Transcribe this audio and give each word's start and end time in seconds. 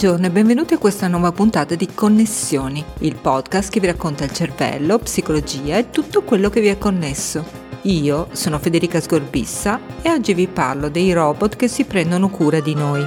Buongiorno 0.00 0.28
e 0.28 0.30
benvenuti 0.30 0.72
a 0.72 0.78
questa 0.78 1.08
nuova 1.08 1.30
puntata 1.30 1.74
di 1.74 1.86
Connessioni, 1.92 2.82
il 3.00 3.16
podcast 3.16 3.68
che 3.68 3.80
vi 3.80 3.86
racconta 3.86 4.24
il 4.24 4.32
cervello, 4.32 4.98
psicologia 4.98 5.76
e 5.76 5.90
tutto 5.90 6.22
quello 6.22 6.48
che 6.48 6.62
vi 6.62 6.68
è 6.68 6.78
connesso. 6.78 7.44
Io 7.82 8.28
sono 8.32 8.58
Federica 8.58 8.98
Sgorbissa 8.98 9.78
e 10.00 10.10
oggi 10.10 10.32
vi 10.32 10.48
parlo 10.48 10.88
dei 10.88 11.12
robot 11.12 11.54
che 11.54 11.68
si 11.68 11.84
prendono 11.84 12.30
cura 12.30 12.60
di 12.60 12.72
noi. 12.72 13.06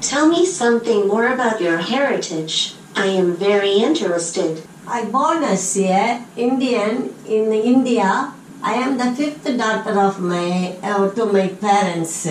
Tell 0.00 0.28
me 0.28 0.44
something 0.44 1.06
more 1.06 1.32
about 1.32 1.58
your 1.58 1.78
heritage. 1.78 2.74
I 2.94 3.08
am 3.16 3.38
very 3.38 3.82
interested. 3.82 4.62
I 4.86 5.06
born 5.06 5.42
as 5.44 5.74
a 5.78 6.20
Indian 6.34 7.08
in 7.24 7.50
India. 7.52 8.34
I 8.62 8.74
am 8.74 8.98
the 8.98 9.14
fifth 9.14 9.50
daughter 9.56 9.98
of 9.98 10.18
my 10.18 10.76
uh, 10.82 11.08
to 11.14 11.24
my 11.32 11.48
parents. 11.48 12.28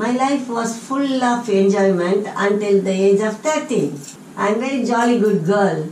My 0.00 0.16
life 0.16 0.50
was 0.50 0.74
full 0.78 1.22
of 1.22 1.46
enjoyment 1.50 2.26
until 2.34 2.80
the 2.80 2.90
age 2.90 3.20
of 3.20 3.38
13. 3.40 3.92
I'm 4.38 4.58
very 4.58 4.82
jolly 4.82 5.20
good 5.20 5.44
girl. 5.44 5.90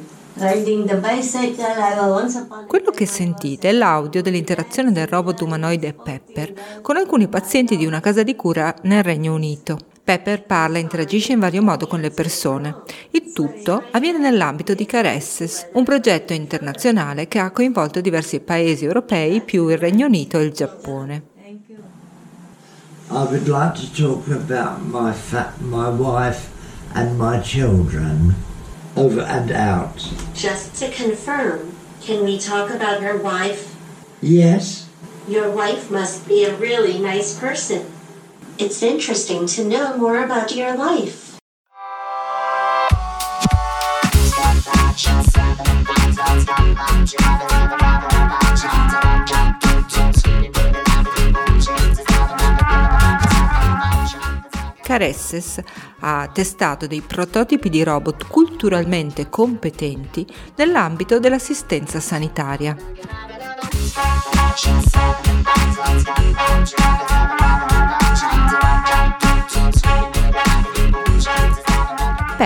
Quello 2.66 2.90
che 2.92 3.06
sentite 3.06 3.68
è 3.68 3.72
l'audio 3.72 4.22
dell'interazione 4.22 4.92
del 4.92 5.08
robot 5.08 5.40
umanoide 5.42 5.92
Pepper 5.92 6.80
con 6.80 6.96
alcuni 6.96 7.28
pazienti 7.28 7.76
di 7.76 7.84
una 7.84 8.00
casa 8.00 8.22
di 8.22 8.34
cura 8.34 8.74
nel 8.84 9.02
Regno 9.02 9.34
Unito. 9.34 9.76
Pepper 10.02 10.44
parla 10.44 10.78
e 10.78 10.80
interagisce 10.80 11.32
in 11.32 11.40
vario 11.40 11.60
modo 11.60 11.86
con 11.86 12.00
le 12.00 12.10
persone. 12.10 12.76
Il 13.10 13.32
tutto 13.34 13.82
avviene 13.90 14.18
nell'ambito 14.18 14.72
di 14.72 14.86
Caresses, 14.86 15.68
un 15.72 15.84
progetto 15.84 16.32
internazionale 16.32 17.28
che 17.28 17.40
ha 17.40 17.50
coinvolto 17.50 18.00
diversi 18.00 18.40
paesi 18.40 18.86
europei 18.86 19.42
più 19.42 19.68
il 19.68 19.76
Regno 19.76 20.06
Unito 20.06 20.38
e 20.38 20.44
il 20.44 20.52
Giappone. 20.52 21.36
I 23.10 23.24
would 23.24 23.48
like 23.48 23.74
to 23.76 23.94
talk 23.94 24.28
about 24.28 24.84
my 24.84 25.12
fa- 25.12 25.54
my 25.60 25.88
wife 25.88 26.50
and 26.94 27.18
my 27.18 27.40
children, 27.40 28.34
over 28.96 29.20
and 29.20 29.50
out. 29.50 30.12
Just 30.34 30.74
to 30.76 30.90
confirm, 30.90 31.72
can 32.00 32.24
we 32.24 32.38
talk 32.38 32.70
about 32.70 33.00
your 33.00 33.16
wife? 33.16 33.74
Yes, 34.20 34.86
Your 35.28 35.50
wife 35.50 35.90
must 35.90 36.26
be 36.26 36.44
a 36.44 36.56
really 36.56 36.98
nice 36.98 37.38
person. 37.38 37.84
It's 38.58 38.82
interesting 38.82 39.46
to 39.48 39.64
know 39.64 39.96
more 39.96 40.24
about 40.24 40.56
your 40.56 40.74
life. 40.74 41.38
Caresses 54.88 55.60
ha 55.98 56.30
testato 56.32 56.86
dei 56.86 57.02
prototipi 57.02 57.68
di 57.68 57.84
robot 57.84 58.26
culturalmente 58.26 59.28
competenti 59.28 60.26
nell'ambito 60.56 61.18
dell'assistenza 61.18 62.00
sanitaria. 62.00 62.74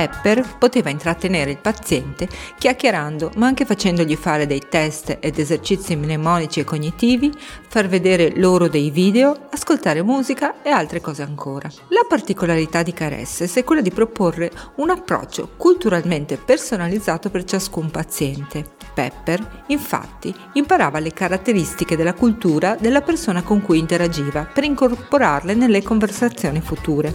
Pepper 0.03 0.57
poteva 0.59 0.91
intrattenere 0.91 1.53
il 1.53 1.59
paziente 1.59 2.29
chiacchierando, 2.59 3.33
ma 3.37 3.47
anche 3.47 3.65
facendogli 3.65 4.17
fare 4.17 4.47
dei 4.47 4.63
test 4.69 5.19
ed 5.21 5.39
esercizi 5.39 5.95
mnemonici 5.95 6.59
e 6.59 6.65
cognitivi, 6.65 7.33
far 7.69 7.87
vedere 7.87 8.33
loro 8.35 8.69
dei 8.69 8.91
video, 8.91 9.47
ascoltare 9.51 10.03
musica 10.03 10.63
e 10.63 10.71
altre 10.71 11.01
cose 11.01 11.23
ancora. 11.23 11.71
La 11.89 12.05
particolarità 12.09 12.83
di 12.83 12.93
Caresses 12.93 13.55
è 13.55 13.63
quella 13.63 13.81
di 13.81 13.93
proporre 13.93 14.51
un 14.77 14.91
approccio 14.91 15.51
culturalmente 15.57 16.37
personalizzato 16.37 17.31
per 17.31 17.45
ciascun 17.45 17.91
paziente. 17.91 18.82
Pepper, 18.93 19.65
infatti, 19.67 20.35
imparava 20.53 20.99
le 20.99 21.13
caratteristiche 21.13 21.97
della 21.97 22.15
cultura 22.15 22.77
della 22.79 23.01
persona 23.01 23.43
con 23.43 23.63
cui 23.63 23.79
interagiva 23.79 24.45
per 24.45 24.65
incorporarle 24.65 25.55
nelle 25.55 25.83
conversazioni 25.83 26.61
future. 26.61 27.15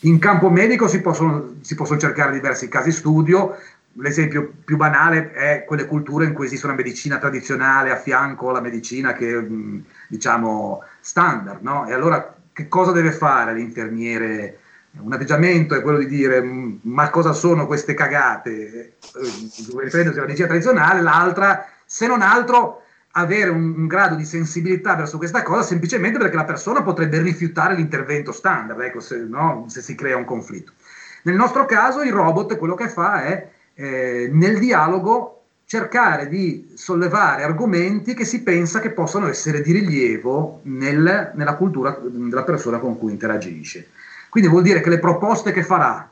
In 0.00 0.18
campo 0.18 0.50
medico 0.50 0.88
si 0.88 1.00
possono, 1.00 1.54
si 1.60 1.74
possono 1.74 2.00
cercare 2.00 2.32
diversi 2.32 2.68
casi 2.68 2.90
studio, 2.90 3.56
l'esempio 3.94 4.52
più 4.64 4.76
banale 4.76 5.32
è 5.32 5.64
quelle 5.64 5.86
culture 5.86 6.24
in 6.24 6.32
cui 6.32 6.46
esiste 6.46 6.66
una 6.66 6.74
medicina 6.74 7.18
tradizionale 7.18 7.90
a 7.90 7.96
fianco 7.96 8.48
alla 8.48 8.60
medicina 8.60 9.12
che 9.12 9.46
diciamo 10.08 10.82
standard, 11.00 11.62
no? 11.62 11.86
E 11.86 11.92
allora 11.92 12.34
che 12.52 12.68
cosa 12.68 12.92
deve 12.92 13.12
fare 13.12 13.54
l'infermiere? 13.54 14.58
Un 15.00 15.12
atteggiamento 15.12 15.74
è 15.74 15.80
quello 15.80 15.98
di 15.98 16.06
dire 16.06 16.42
"Mm, 16.42 16.74
ma 16.82 17.08
cosa 17.10 17.32
sono 17.32 17.66
queste 17.66 17.94
cagate? 17.94 18.50
Eh, 18.52 18.92
Riprendersi 19.78 20.18
alla 20.18 20.26
medicina 20.26 20.46
tradizionale, 20.48 21.00
l'altra, 21.00 21.66
se 21.84 22.06
non 22.06 22.20
altro, 22.20 22.82
avere 23.12 23.50
un, 23.50 23.74
un 23.76 23.86
grado 23.86 24.14
di 24.14 24.24
sensibilità 24.24 24.94
verso 24.94 25.16
questa 25.18 25.42
cosa 25.42 25.62
semplicemente 25.62 26.18
perché 26.18 26.36
la 26.36 26.44
persona 26.44 26.82
potrebbe 26.82 27.20
rifiutare 27.20 27.74
l'intervento 27.74 28.32
standard, 28.32 28.80
ecco, 28.80 29.00
se, 29.00 29.18
no, 29.18 29.64
se 29.68 29.80
si 29.82 29.94
crea 29.94 30.16
un 30.16 30.24
conflitto. 30.24 30.72
Nel 31.24 31.36
nostro 31.36 31.64
caso 31.66 32.02
il 32.02 32.12
robot 32.12 32.56
quello 32.56 32.74
che 32.74 32.88
fa 32.88 33.24
è 33.24 33.48
eh, 33.74 34.28
nel 34.32 34.58
dialogo 34.58 35.38
cercare 35.64 36.28
di 36.28 36.72
sollevare 36.74 37.44
argomenti 37.44 38.12
che 38.12 38.26
si 38.26 38.42
pensa 38.42 38.80
che 38.80 38.90
possano 38.90 39.28
essere 39.28 39.62
di 39.62 39.72
rilievo 39.72 40.60
nel- 40.64 41.32
nella 41.34 41.54
cultura 41.54 41.98
della 42.02 42.42
persona 42.44 42.78
con 42.78 42.98
cui 42.98 43.12
interagisce. 43.12 43.88
Quindi 44.32 44.48
vuol 44.48 44.62
dire 44.62 44.80
che 44.80 44.88
le 44.88 44.98
proposte 44.98 45.52
che 45.52 45.62
farà, 45.62 46.10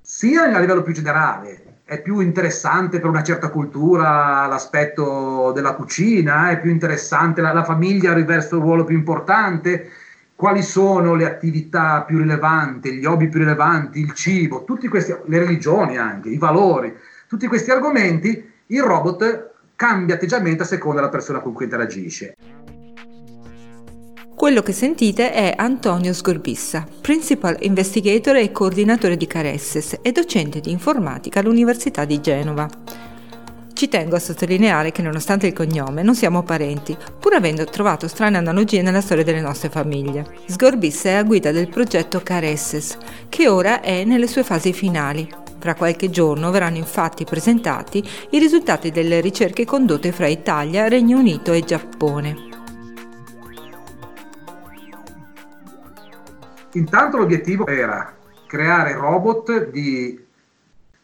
sia 0.00 0.44
a 0.44 0.60
livello 0.60 0.82
più 0.82 0.92
generale, 0.92 1.78
è 1.82 2.00
più 2.00 2.20
interessante 2.20 3.00
per 3.00 3.10
una 3.10 3.24
certa 3.24 3.48
cultura 3.48 4.46
l'aspetto 4.46 5.50
della 5.52 5.74
cucina, 5.74 6.50
è 6.50 6.60
più 6.60 6.70
interessante 6.70 7.40
la, 7.40 7.52
la 7.52 7.64
famiglia 7.64 8.12
riveste 8.12 8.54
un 8.54 8.60
ruolo 8.60 8.84
più 8.84 8.96
importante, 8.96 9.90
quali 10.36 10.62
sono 10.62 11.16
le 11.16 11.26
attività 11.26 12.04
più 12.04 12.18
rilevanti, 12.18 12.92
gli 12.92 13.04
hobby 13.04 13.28
più 13.28 13.40
rilevanti, 13.40 13.98
il 13.98 14.12
cibo, 14.12 14.62
tutti 14.62 14.86
questi, 14.86 15.12
le 15.24 15.38
religioni 15.40 15.98
anche, 15.98 16.28
i 16.28 16.38
valori, 16.38 16.96
tutti 17.26 17.48
questi 17.48 17.72
argomenti, 17.72 18.48
il 18.66 18.82
robot 18.82 19.54
cambia 19.74 20.14
atteggiamento 20.14 20.62
a 20.62 20.66
seconda 20.66 21.00
della 21.00 21.10
persona 21.10 21.40
con 21.40 21.52
cui 21.52 21.64
interagisce. 21.64 22.36
Quello 24.40 24.62
che 24.62 24.72
sentite 24.72 25.34
è 25.34 25.52
Antonio 25.54 26.14
Sgorbissa, 26.14 26.86
Principal 27.02 27.58
Investigator 27.60 28.36
e 28.36 28.50
coordinatore 28.50 29.18
di 29.18 29.26
Caresses 29.26 29.98
e 30.00 30.12
docente 30.12 30.60
di 30.60 30.70
informatica 30.70 31.40
all'Università 31.40 32.06
di 32.06 32.22
Genova. 32.22 32.66
Ci 33.74 33.88
tengo 33.88 34.16
a 34.16 34.18
sottolineare 34.18 34.92
che 34.92 35.02
nonostante 35.02 35.46
il 35.46 35.52
cognome 35.52 36.02
non 36.02 36.14
siamo 36.14 36.42
parenti, 36.42 36.96
pur 37.18 37.34
avendo 37.34 37.66
trovato 37.66 38.08
strane 38.08 38.38
analogie 38.38 38.80
nella 38.80 39.02
storia 39.02 39.24
delle 39.24 39.42
nostre 39.42 39.68
famiglie. 39.68 40.24
Sgorbissa 40.46 41.10
è 41.10 41.14
a 41.16 41.22
guida 41.22 41.52
del 41.52 41.68
progetto 41.68 42.22
Caresses, 42.22 42.96
che 43.28 43.46
ora 43.46 43.82
è 43.82 44.04
nelle 44.04 44.26
sue 44.26 44.42
fasi 44.42 44.72
finali. 44.72 45.28
Fra 45.58 45.74
qualche 45.74 46.08
giorno 46.08 46.50
verranno 46.50 46.78
infatti 46.78 47.24
presentati 47.24 48.02
i 48.30 48.38
risultati 48.38 48.90
delle 48.90 49.20
ricerche 49.20 49.66
condotte 49.66 50.12
fra 50.12 50.28
Italia, 50.28 50.88
Regno 50.88 51.18
Unito 51.18 51.52
e 51.52 51.62
Giappone. 51.62 52.49
Intanto 56.74 57.16
l'obiettivo 57.16 57.66
era 57.66 58.14
creare 58.46 58.92
robot 58.94 59.70
di 59.70 60.24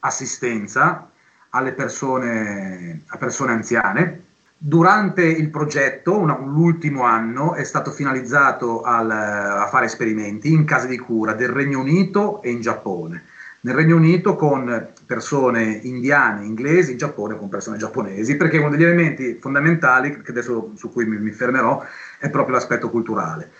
assistenza 0.00 1.08
alle 1.50 1.72
persone, 1.72 3.02
a 3.06 3.16
persone 3.16 3.52
anziane. 3.52 4.20
Durante 4.56 5.24
il 5.24 5.50
progetto, 5.50 6.16
una- 6.16 6.38
l'ultimo 6.38 7.02
anno, 7.02 7.54
è 7.54 7.64
stato 7.64 7.90
finalizzato 7.90 8.82
al- 8.82 9.10
a 9.10 9.66
fare 9.66 9.86
esperimenti 9.86 10.52
in 10.52 10.64
case 10.64 10.86
di 10.86 10.98
cura 10.98 11.34
del 11.34 11.48
Regno 11.48 11.80
Unito 11.80 12.40
e 12.42 12.50
in 12.50 12.60
Giappone. 12.60 13.24
Nel 13.60 13.74
Regno 13.74 13.96
Unito 13.96 14.36
con 14.36 14.92
persone 15.04 15.80
indiane, 15.82 16.44
inglesi, 16.44 16.92
in 16.92 16.98
Giappone 16.98 17.36
con 17.36 17.48
persone 17.48 17.76
giapponesi, 17.76 18.36
perché 18.36 18.58
uno 18.58 18.70
degli 18.70 18.84
elementi 18.84 19.36
fondamentali, 19.40 20.22
adesso 20.28 20.70
su 20.76 20.92
cui 20.92 21.04
mi, 21.04 21.18
mi 21.18 21.32
fermerò, 21.32 21.84
è 22.18 22.30
proprio 22.30 22.54
l'aspetto 22.54 22.88
culturale. 22.90 23.50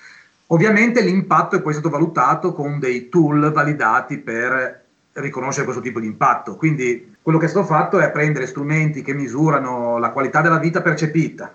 Ovviamente 0.48 1.00
l'impatto 1.00 1.56
è 1.56 1.62
poi 1.62 1.72
stato 1.72 1.90
valutato 1.90 2.52
con 2.52 2.78
dei 2.78 3.08
tool 3.08 3.52
validati 3.52 4.18
per 4.18 4.84
riconoscere 5.14 5.64
questo 5.64 5.82
tipo 5.82 5.98
di 5.98 6.06
impatto. 6.06 6.56
Quindi 6.56 7.16
quello 7.20 7.38
che 7.38 7.46
è 7.46 7.48
stato 7.48 7.66
fatto 7.66 7.98
è 7.98 8.10
prendere 8.10 8.46
strumenti 8.46 9.02
che 9.02 9.12
misurano 9.12 9.98
la 9.98 10.10
qualità 10.10 10.40
della 10.40 10.58
vita 10.58 10.82
percepita, 10.82 11.52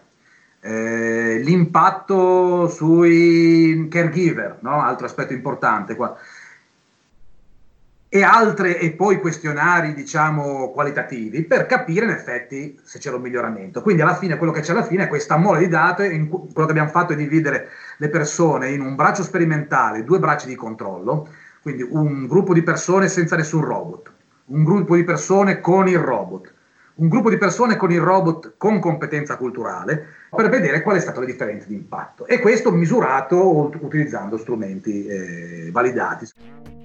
eh, 0.59 1.39
l'impatto 1.41 2.67
sui 2.67 3.87
caregiver, 3.89 4.57
no? 4.61 4.81
altro 4.81 5.05
aspetto 5.05 5.33
importante 5.33 5.95
qua. 5.95 6.17
E 8.13 8.23
altre 8.23 8.77
e 8.77 8.91
poi 8.91 9.21
questionari 9.21 9.93
diciamo 9.93 10.71
qualitativi 10.71 11.43
per 11.43 11.65
capire 11.65 12.03
in 12.03 12.11
effetti 12.11 12.77
se 12.83 12.99
c'era 12.99 13.15
un 13.15 13.21
miglioramento. 13.21 13.81
Quindi 13.81 14.01
alla 14.01 14.17
fine 14.17 14.35
quello 14.35 14.51
che 14.51 14.59
c'è 14.59 14.73
alla 14.73 14.83
fine 14.83 15.05
è 15.05 15.07
questa 15.07 15.37
mole 15.37 15.59
di 15.59 15.69
date, 15.69 16.09
quello 16.27 16.51
che 16.51 16.71
abbiamo 16.71 16.89
fatto 16.89 17.13
è 17.13 17.15
dividere 17.15 17.69
le 17.95 18.09
persone 18.09 18.71
in 18.71 18.81
un 18.81 18.95
braccio 18.95 19.23
sperimentale, 19.23 20.03
due 20.03 20.19
bracci 20.19 20.45
di 20.45 20.55
controllo, 20.55 21.29
quindi 21.61 21.87
un 21.89 22.27
gruppo 22.27 22.53
di 22.53 22.63
persone 22.63 23.07
senza 23.07 23.37
nessun 23.37 23.63
robot, 23.63 24.11
un 24.47 24.65
gruppo 24.65 24.97
di 24.97 25.05
persone 25.05 25.61
con 25.61 25.87
il 25.87 25.99
robot, 25.99 26.53
un 26.95 27.07
gruppo 27.07 27.29
di 27.29 27.37
persone 27.37 27.77
con 27.77 27.93
il 27.93 28.01
robot 28.01 28.55
con 28.57 28.81
competenza 28.81 29.37
culturale 29.37 30.05
per 30.35 30.49
vedere 30.49 30.81
qual 30.81 30.97
è 30.97 30.99
stata 30.99 31.21
la 31.21 31.25
differenza 31.25 31.65
di 31.65 31.75
impatto 31.75 32.27
e 32.27 32.39
questo 32.41 32.71
misurato 32.71 33.71
utilizzando 33.79 34.35
strumenti 34.35 35.05
eh, 35.05 35.69
validati. 35.71 36.80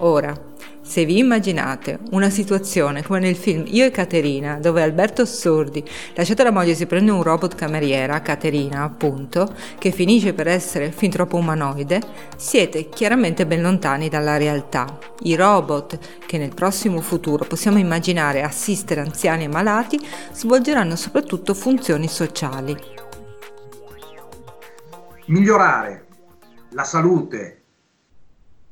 Ora, 0.00 0.32
se 0.80 1.04
vi 1.04 1.18
immaginate 1.18 1.98
una 2.12 2.30
situazione 2.30 3.02
come 3.02 3.18
nel 3.18 3.34
film 3.34 3.64
Io 3.66 3.84
e 3.84 3.90
Caterina, 3.90 4.60
dove 4.60 4.80
Alberto 4.80 5.24
Sordi, 5.26 5.84
lasciata 6.14 6.44
la 6.44 6.52
moglie, 6.52 6.74
si 6.74 6.86
prende 6.86 7.10
un 7.10 7.22
robot 7.22 7.56
cameriera, 7.56 8.22
Caterina 8.22 8.84
appunto, 8.84 9.52
che 9.76 9.90
finisce 9.90 10.32
per 10.34 10.46
essere 10.46 10.92
fin 10.92 11.10
troppo 11.10 11.36
umanoide, 11.36 12.00
siete 12.36 12.88
chiaramente 12.88 13.44
ben 13.44 13.60
lontani 13.60 14.08
dalla 14.08 14.36
realtà. 14.36 14.98
I 15.22 15.34
robot, 15.34 15.98
che 16.24 16.38
nel 16.38 16.54
prossimo 16.54 17.00
futuro 17.00 17.44
possiamo 17.44 17.78
immaginare 17.78 18.42
assistere 18.42 19.00
anziani 19.00 19.44
e 19.44 19.48
malati, 19.48 19.98
svolgeranno 20.32 20.94
soprattutto 20.94 21.54
funzioni 21.54 22.06
sociali. 22.06 22.76
Migliorare 25.26 26.06
la 26.70 26.84
salute 26.84 27.62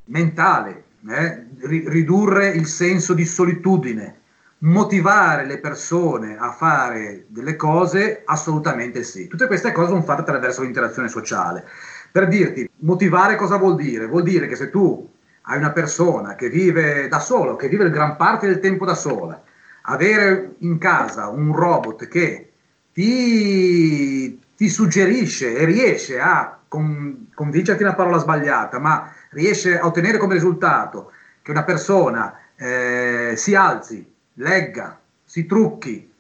mentale, 0.05 0.84
eh, 1.08 1.47
ridurre 1.61 2.49
il 2.49 2.67
senso 2.67 3.14
di 3.14 3.25
solitudine, 3.25 4.20
motivare 4.58 5.44
le 5.44 5.58
persone 5.58 6.37
a 6.38 6.50
fare 6.53 7.26
delle 7.29 7.56
cose, 7.56 8.23
assolutamente 8.25 9.03
sì. 9.03 9.29
Tutte 9.29 9.47
queste 9.47 9.73
cose 9.73 9.88
sono 9.88 10.03
fatte 10.03 10.23
attraverso 10.23 10.62
l'interazione 10.62 11.08
sociale. 11.08 11.64
Per 12.11 12.29
dirti, 12.29 12.69
motivare 12.79 13.37
cosa 13.37 13.56
vuol 13.56 13.76
dire? 13.76 14.06
Vuol 14.06 14.23
dire 14.23 14.47
che 14.47 14.56
se 14.56 14.70
tu 14.70 15.08
hai 15.43 15.58
una 15.58 15.73
persona 15.73 16.35
che 16.35 16.49
vive 16.49 17.08
da 17.08 17.19
solo, 17.20 17.56
che 17.56 17.69
vive 17.69 17.91
gran 17.91 18.17
parte 18.17 18.47
del 18.47 18.61
tempo 18.61 18.85
da 18.85 18.94
sola, 18.94 19.43
avere 19.82 20.55
in 20.58 20.79
casa 20.79 21.29
un 21.29 21.55
robot 21.55 22.08
che 22.08 22.53
ti, 22.93 24.41
ti 24.56 24.69
suggerisce 24.69 25.55
e 25.55 25.64
riesce 25.64 26.19
a 26.19 26.58
con, 26.67 27.29
convincerti 27.35 27.82
una 27.82 27.94
parola 27.94 28.19
sbagliata, 28.19 28.79
ma 28.79 29.12
riesce 29.31 29.79
a 29.79 29.87
ottenere 29.87 30.19
come 30.19 30.35
risultato 30.35 31.12
che 31.43 31.50
una 31.50 31.64
persona 31.64 32.38
eh, 32.56 33.35
si 33.37 33.55
alzi, 33.55 34.12
legga, 34.35 34.99
si 35.23 35.47
trucchi, 35.47 36.12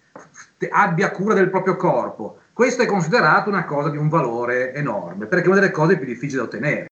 abbia 0.70 1.10
cura 1.10 1.34
del 1.34 1.50
proprio 1.50 1.76
corpo, 1.76 2.40
questo 2.52 2.82
è 2.82 2.86
considerato 2.86 3.48
una 3.48 3.64
cosa 3.64 3.90
di 3.90 3.96
un 3.96 4.08
valore 4.08 4.72
enorme, 4.74 5.26
perché 5.26 5.44
è 5.44 5.48
una 5.48 5.60
delle 5.60 5.72
cose 5.72 5.96
più 5.96 6.06
difficili 6.06 6.38
da 6.38 6.44
ottenere. 6.44 6.86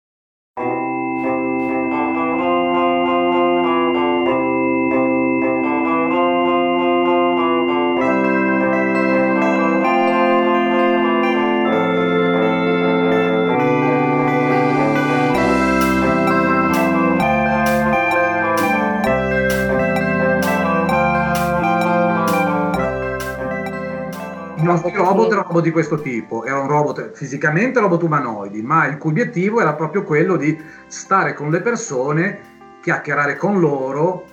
Robot 25.54 25.62
di 25.62 25.70
questo 25.70 26.00
tipo, 26.00 26.44
era 26.44 26.58
un 26.58 26.68
robot 26.68 27.12
fisicamente 27.12 27.78
robot 27.78 28.02
umanoidi, 28.02 28.62
ma 28.62 28.86
il 28.86 28.98
cui 28.98 29.10
obiettivo 29.10 29.60
era 29.60 29.74
proprio 29.74 30.02
quello 30.02 30.36
di 30.36 30.58
stare 30.88 31.32
con 31.34 31.50
le 31.50 31.60
persone, 31.60 32.40
chiacchierare 32.82 33.36
con 33.36 33.60
loro, 33.60 34.24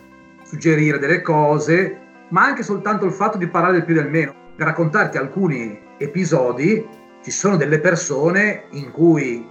suggerire 0.44 0.98
delle 0.98 1.22
cose, 1.22 2.00
ma 2.30 2.44
anche 2.44 2.64
soltanto 2.64 3.06
il 3.06 3.12
fatto 3.12 3.38
di 3.38 3.48
parlare 3.48 3.74
del 3.74 3.86
più 3.86 3.94
del 3.94 4.10
meno. 4.10 4.34
Per 4.56 4.66
raccontarti 4.66 5.18
alcuni 5.18 5.80
episodi, 5.98 6.88
ci 7.22 7.32
sono 7.32 7.56
delle 7.56 7.80
persone 7.80 8.64
in 8.72 8.92
cui 8.92 9.48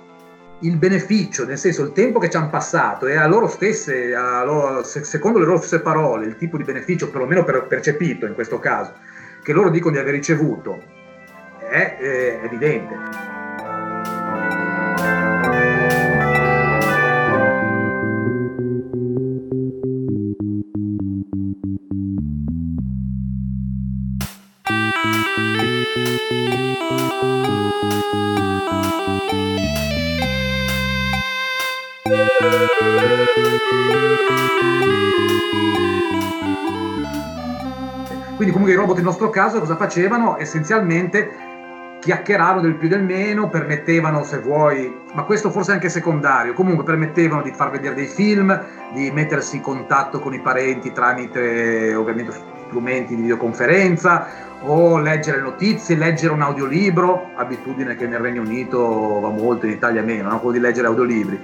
il 0.63 0.77
beneficio, 0.77 1.47
nel 1.47 1.57
senso 1.57 1.85
il 1.85 1.93
tempo 1.93 2.19
che 2.19 2.29
ci 2.29 2.37
hanno 2.37 2.51
passato 2.51 3.07
e 3.07 3.17
a 3.17 3.27
loro 3.27 3.47
stesse, 3.47 4.15
a 4.15 4.45
loro, 4.45 4.83
secondo 4.83 5.39
le 5.39 5.47
loro 5.47 5.59
stesse 5.59 5.81
parole, 5.81 6.27
il 6.27 6.37
tipo 6.37 6.57
di 6.57 6.65
beneficio, 6.65 7.11
perlomeno 7.11 7.45
per, 7.45 7.67
percepito 7.67 8.27
in 8.27 8.35
questo 8.35 8.59
caso, 8.59 8.93
che 9.43 9.53
loro 9.53 9.71
dicono 9.71 9.95
di 9.95 10.01
aver 10.01 10.15
ricevuto 10.15 10.99
è, 11.71 11.97
è 11.97 12.41
evidente. 12.43 12.99
Quindi 38.37 38.55
comunque 38.55 38.73
i 38.73 38.79
robot 38.79 38.97
nel 38.97 39.05
nostro 39.05 39.29
caso 39.29 39.59
cosa 39.61 39.77
facevano? 39.77 40.39
Essenzialmente 40.39 41.50
chiacchieravano 42.01 42.63
del 42.63 42.75
più 42.75 42.89
del 42.89 43.05
meno, 43.05 43.49
permettevano 43.49 44.25
se 44.25 44.39
vuoi, 44.39 44.93
ma 45.13 45.23
questo 45.23 45.51
forse 45.51 45.73
anche 45.73 45.89
secondario, 45.89 46.55
comunque 46.55 46.83
permettevano 46.83 47.43
di 47.43 47.53
far 47.53 47.71
vedere 47.71 47.95
dei 47.95 48.07
film, 48.07 48.59
di 48.93 49.11
mettersi 49.11 49.57
in 49.57 49.63
contatto 49.63 50.19
con 50.19 50.35
i 50.35 50.41
parenti 50.41 50.93
tramite 50.93 51.95
ovviamente 51.95 52.33
strumenti 52.67 53.15
di 53.15 53.23
videoconferenza 53.23 54.49
o 54.63 54.99
leggere 54.99 55.41
notizie, 55.41 55.97
leggere 55.97 56.33
un 56.33 56.43
audiolibro, 56.43 57.31
abitudine 57.35 57.97
che 57.97 58.07
nel 58.07 58.21
Regno 58.21 58.43
Unito 58.43 59.21
va 59.21 59.29
molto, 59.29 59.67
in 59.67 59.73
Italia 59.73 60.03
meno, 60.03 60.31
no? 60.31 60.39
quello 60.39 60.57
di 60.57 60.61
leggere 60.61 60.87
audiolibri. 60.87 61.41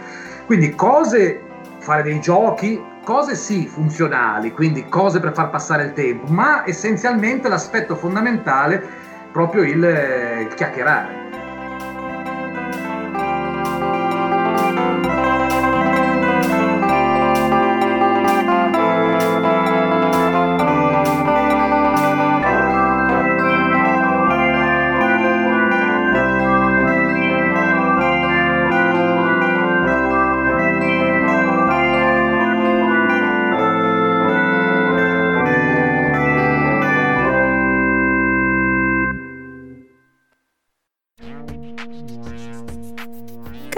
Quindi 0.46 0.74
cose, 0.74 1.40
fare 1.78 2.02
dei 2.02 2.20
giochi, 2.20 2.82
cose 3.04 3.34
sì 3.34 3.66
funzionali, 3.66 4.52
quindi 4.52 4.86
cose 4.88 5.20
per 5.20 5.32
far 5.32 5.50
passare 5.50 5.84
il 5.84 5.92
tempo, 5.92 6.30
ma 6.32 6.62
essenzialmente 6.66 7.48
l'aspetto 7.48 7.96
fondamentale 7.96 8.76
è 8.76 8.82
proprio 9.36 9.64
il, 9.64 9.84
il 10.48 10.54
chiacchierare. 10.54 11.25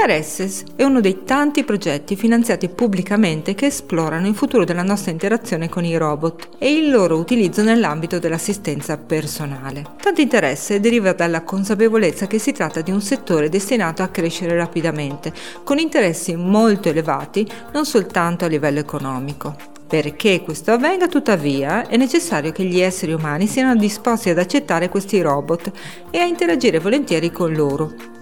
Caresses 0.09 0.65
è 0.75 0.85
uno 0.85 1.03
dei 1.03 1.25
tanti 1.25 1.65
progetti 1.65 2.17
finanziati 2.17 2.71
pubblicamente 2.71 3.55
che 3.55 3.67
esplorano 3.67 4.27
il 4.27 4.35
futuro 4.35 4.65
della 4.65 4.83
nostra 4.83 5.11
interazione 5.11 5.69
con 5.69 5.85
i 5.85 5.99
robot 5.99 6.49
e 6.57 6.73
il 6.73 6.89
loro 6.89 7.19
utilizzo 7.19 7.63
nell'ambito 7.63 8.19
dell'assistenza 8.19 8.97
personale. 8.97 9.85
Tanto 10.01 10.23
interesse 10.23 10.81
deriva 10.81 11.13
dalla 11.13 11.43
consapevolezza 11.43 12.27
che 12.27 12.39
si 12.39 12.53
tratta 12.53 12.81
di 12.81 12.91
un 12.91 13.03
settore 13.03 13.51
destinato 13.51 14.03
a 14.03 14.09
crescere 14.09 14.57
rapidamente, 14.57 15.31
con 15.63 15.77
interessi 15.77 16.35
molto 16.37 16.89
elevati 16.89 17.47
non 17.75 17.85
soltanto 17.85 18.47
a 18.47 18.49
livello 18.49 18.79
economico. 18.79 19.55
Perché 19.87 20.41
questo 20.43 20.73
avvenga, 20.73 21.07
tuttavia, 21.07 21.87
è 21.87 21.99
necessario 21.99 22.51
che 22.51 22.65
gli 22.65 22.81
esseri 22.81 23.13
umani 23.13 23.47
siano 23.47 23.77
disposti 23.77 24.31
ad 24.31 24.39
accettare 24.39 24.89
questi 24.89 25.21
robot 25.21 25.71
e 26.11 26.19
a 26.19 26.25
interagire 26.25 26.79
volentieri 26.79 27.31
con 27.31 27.53
loro, 27.53 28.17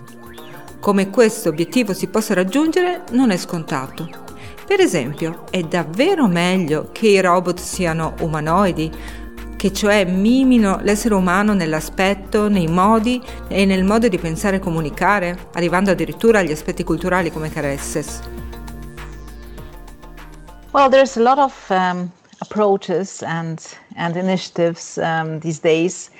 come 0.86 1.10
questo 1.10 1.48
obiettivo 1.48 1.92
si 1.92 2.06
possa 2.06 2.32
raggiungere 2.32 3.02
non 3.10 3.32
è 3.32 3.36
scontato. 3.36 4.08
Per 4.64 4.78
esempio, 4.78 5.42
è 5.50 5.60
davvero 5.62 6.28
meglio 6.28 6.90
che 6.92 7.08
i 7.08 7.20
robot 7.20 7.58
siano 7.58 8.14
umanoidi, 8.20 8.92
che 9.56 9.72
cioè 9.72 10.04
mimino 10.04 10.78
l'essere 10.82 11.14
umano 11.14 11.54
nell'aspetto, 11.54 12.48
nei 12.48 12.68
modi 12.68 13.20
e 13.48 13.64
nel 13.64 13.82
modo 13.82 14.06
di 14.06 14.16
pensare 14.16 14.58
e 14.58 14.60
comunicare, 14.60 15.48
arrivando 15.54 15.90
addirittura 15.90 16.38
agli 16.38 16.52
aspetti 16.52 16.84
culturali 16.84 17.32
come 17.32 17.50
caresses. 17.50 18.20
Well, 20.70 20.88
there's 20.88 21.16
a 21.16 21.20
lot 21.20 21.38
of 21.38 21.52
um, 21.70 22.12
approaches 22.38 23.22
and 23.22 23.58
and 23.96 24.16
initiatives 24.16 24.98
um, 24.98 25.40
these 25.40 25.60
days 25.60 26.10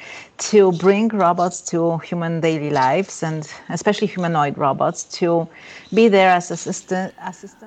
to 0.51 0.71
bring 0.73 1.09
robots 1.13 1.63
to 1.63 1.99
human 1.99 2.41
daily 2.41 2.71
lives 2.71 3.23
and 3.23 3.49
especially 3.69 4.07
humanoid 4.07 4.57
robots 4.57 5.05
to 5.19 5.47
be 5.91 6.09
there 6.09 6.31
as 6.31 6.51
assistant. 6.51 7.15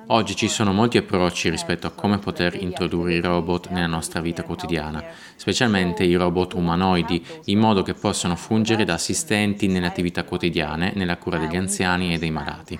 Oggi 0.06 0.36
ci 0.36 0.48
sono 0.48 0.72
molti 0.72 0.98
approcci 0.98 1.48
rispetto 1.48 1.86
a 1.86 1.90
come 1.90 2.18
poter 2.18 2.54
introdurre 2.54 3.14
i 3.14 3.20
robot 3.20 3.70
nella 3.70 3.86
nostra 3.86 4.20
vita 4.20 4.42
quotidiana, 4.42 5.02
specialmente 5.36 6.04
i 6.04 6.14
robot 6.14 6.54
umanoidi, 6.54 7.24
in 7.46 7.58
modo 7.58 7.82
che 7.82 7.94
possano 7.94 8.36
fungere 8.36 8.84
da 8.84 8.94
assistenti 8.94 9.66
nelle 9.66 9.86
attività 9.86 10.24
quotidiane, 10.24 10.92
nella 10.94 11.16
cura 11.16 11.38
degli 11.38 11.56
anziani 11.56 12.14
e 12.14 12.18
dei 12.18 12.30
malati. 12.30 12.78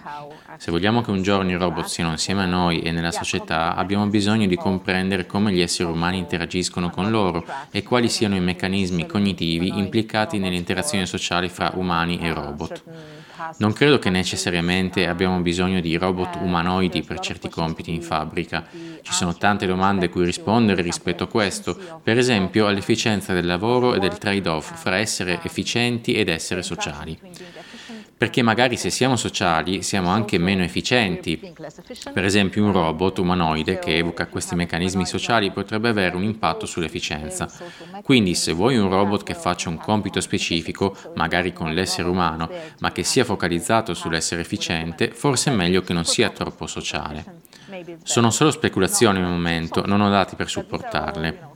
Se 0.57 0.71
vogliamo 0.71 1.01
che 1.01 1.11
un 1.11 1.23
giorno 1.23 1.51
i 1.51 1.57
robot 1.57 1.87
siano 1.87 2.11
insieme 2.11 2.43
a 2.43 2.47
noi 2.47 2.81
e 2.81 2.93
nella 2.93 3.13
società, 3.13 3.75
abbiamo 3.75 4.07
bisogno 4.07 4.47
di 4.47 4.57
comprendere 4.57 5.27
come 5.27 5.53
gli 5.53 5.61
esseri 5.61 5.91
umani 5.91 6.19
interagiscono 6.19 6.91
con 6.91 7.11
loro 7.11 7.20
e 7.71 7.83
quali 7.83 8.09
siano 8.09 8.37
i 8.37 8.41
meccanismi 8.41 9.07
cognitivi 9.07 9.79
implicati 9.79 10.39
nelle 10.39 10.57
interazioni 10.57 11.07
sociali 11.07 11.49
fra 11.49 11.73
umani 11.75 12.19
e 12.21 12.33
robot. 12.33 12.83
Non 13.59 13.73
credo 13.73 13.99
che 13.99 14.11
necessariamente 14.11 15.07
abbiamo 15.07 15.41
bisogno 15.41 15.81
di 15.81 15.97
robot 15.97 16.37
umanoidi 16.43 17.03
per 17.03 17.21
certi 17.21 17.49
compiti 17.49 17.93
in 17.93 18.03
fabbrica. 18.03 18.67
Ci 19.03 19.13
sono 19.13 19.35
tante 19.35 19.67
domande 19.67 20.09
cui 20.09 20.25
rispondere 20.25 20.83
rispetto 20.83 21.25
a 21.25 21.29
questo, 21.29 21.77
per 22.03 22.19
esempio 22.19 22.67
all'efficienza 22.67 23.33
del 23.33 23.47
lavoro 23.47 23.95
e 23.95 23.99
del 23.99 24.19
trade-off 24.19 24.75
fra 24.75 24.97
essere 24.97 25.41
efficienti 25.43 26.15
ed 26.15 26.29
essere 26.29 26.63
sociali 26.63 27.19
perché 28.21 28.43
magari 28.43 28.77
se 28.77 28.91
siamo 28.91 29.17
sociali 29.17 29.81
siamo 29.81 30.11
anche 30.11 30.37
meno 30.37 30.63
efficienti. 30.63 31.41
Per 32.13 32.23
esempio 32.23 32.63
un 32.63 32.71
robot 32.71 33.17
umanoide 33.17 33.79
che 33.79 33.97
evoca 33.97 34.27
questi 34.27 34.55
meccanismi 34.55 35.07
sociali 35.07 35.51
potrebbe 35.51 35.89
avere 35.89 36.17
un 36.17 36.23
impatto 36.23 36.67
sull'efficienza. 36.67 37.51
Quindi 38.03 38.35
se 38.35 38.53
vuoi 38.53 38.77
un 38.77 38.91
robot 38.91 39.23
che 39.23 39.33
faccia 39.33 39.71
un 39.71 39.79
compito 39.79 40.21
specifico, 40.21 40.95
magari 41.15 41.55
con 41.55 41.73
l'essere 41.73 42.11
umano, 42.11 42.51
ma 42.81 42.93
che 42.93 43.05
sia 43.05 43.25
focalizzato 43.25 43.95
sull'essere 43.95 44.43
efficiente, 44.43 45.13
forse 45.13 45.51
è 45.51 45.55
meglio 45.55 45.81
che 45.81 45.95
non 45.95 46.05
sia 46.05 46.29
troppo 46.29 46.67
sociale. 46.67 47.49
Sono 48.03 48.31
solo 48.31 48.51
speculazioni 48.51 49.19
al 49.19 49.29
momento, 49.29 49.85
non 49.87 50.01
ho 50.01 50.11
dati 50.11 50.37
per 50.37 50.49
supportarle. 50.49 51.49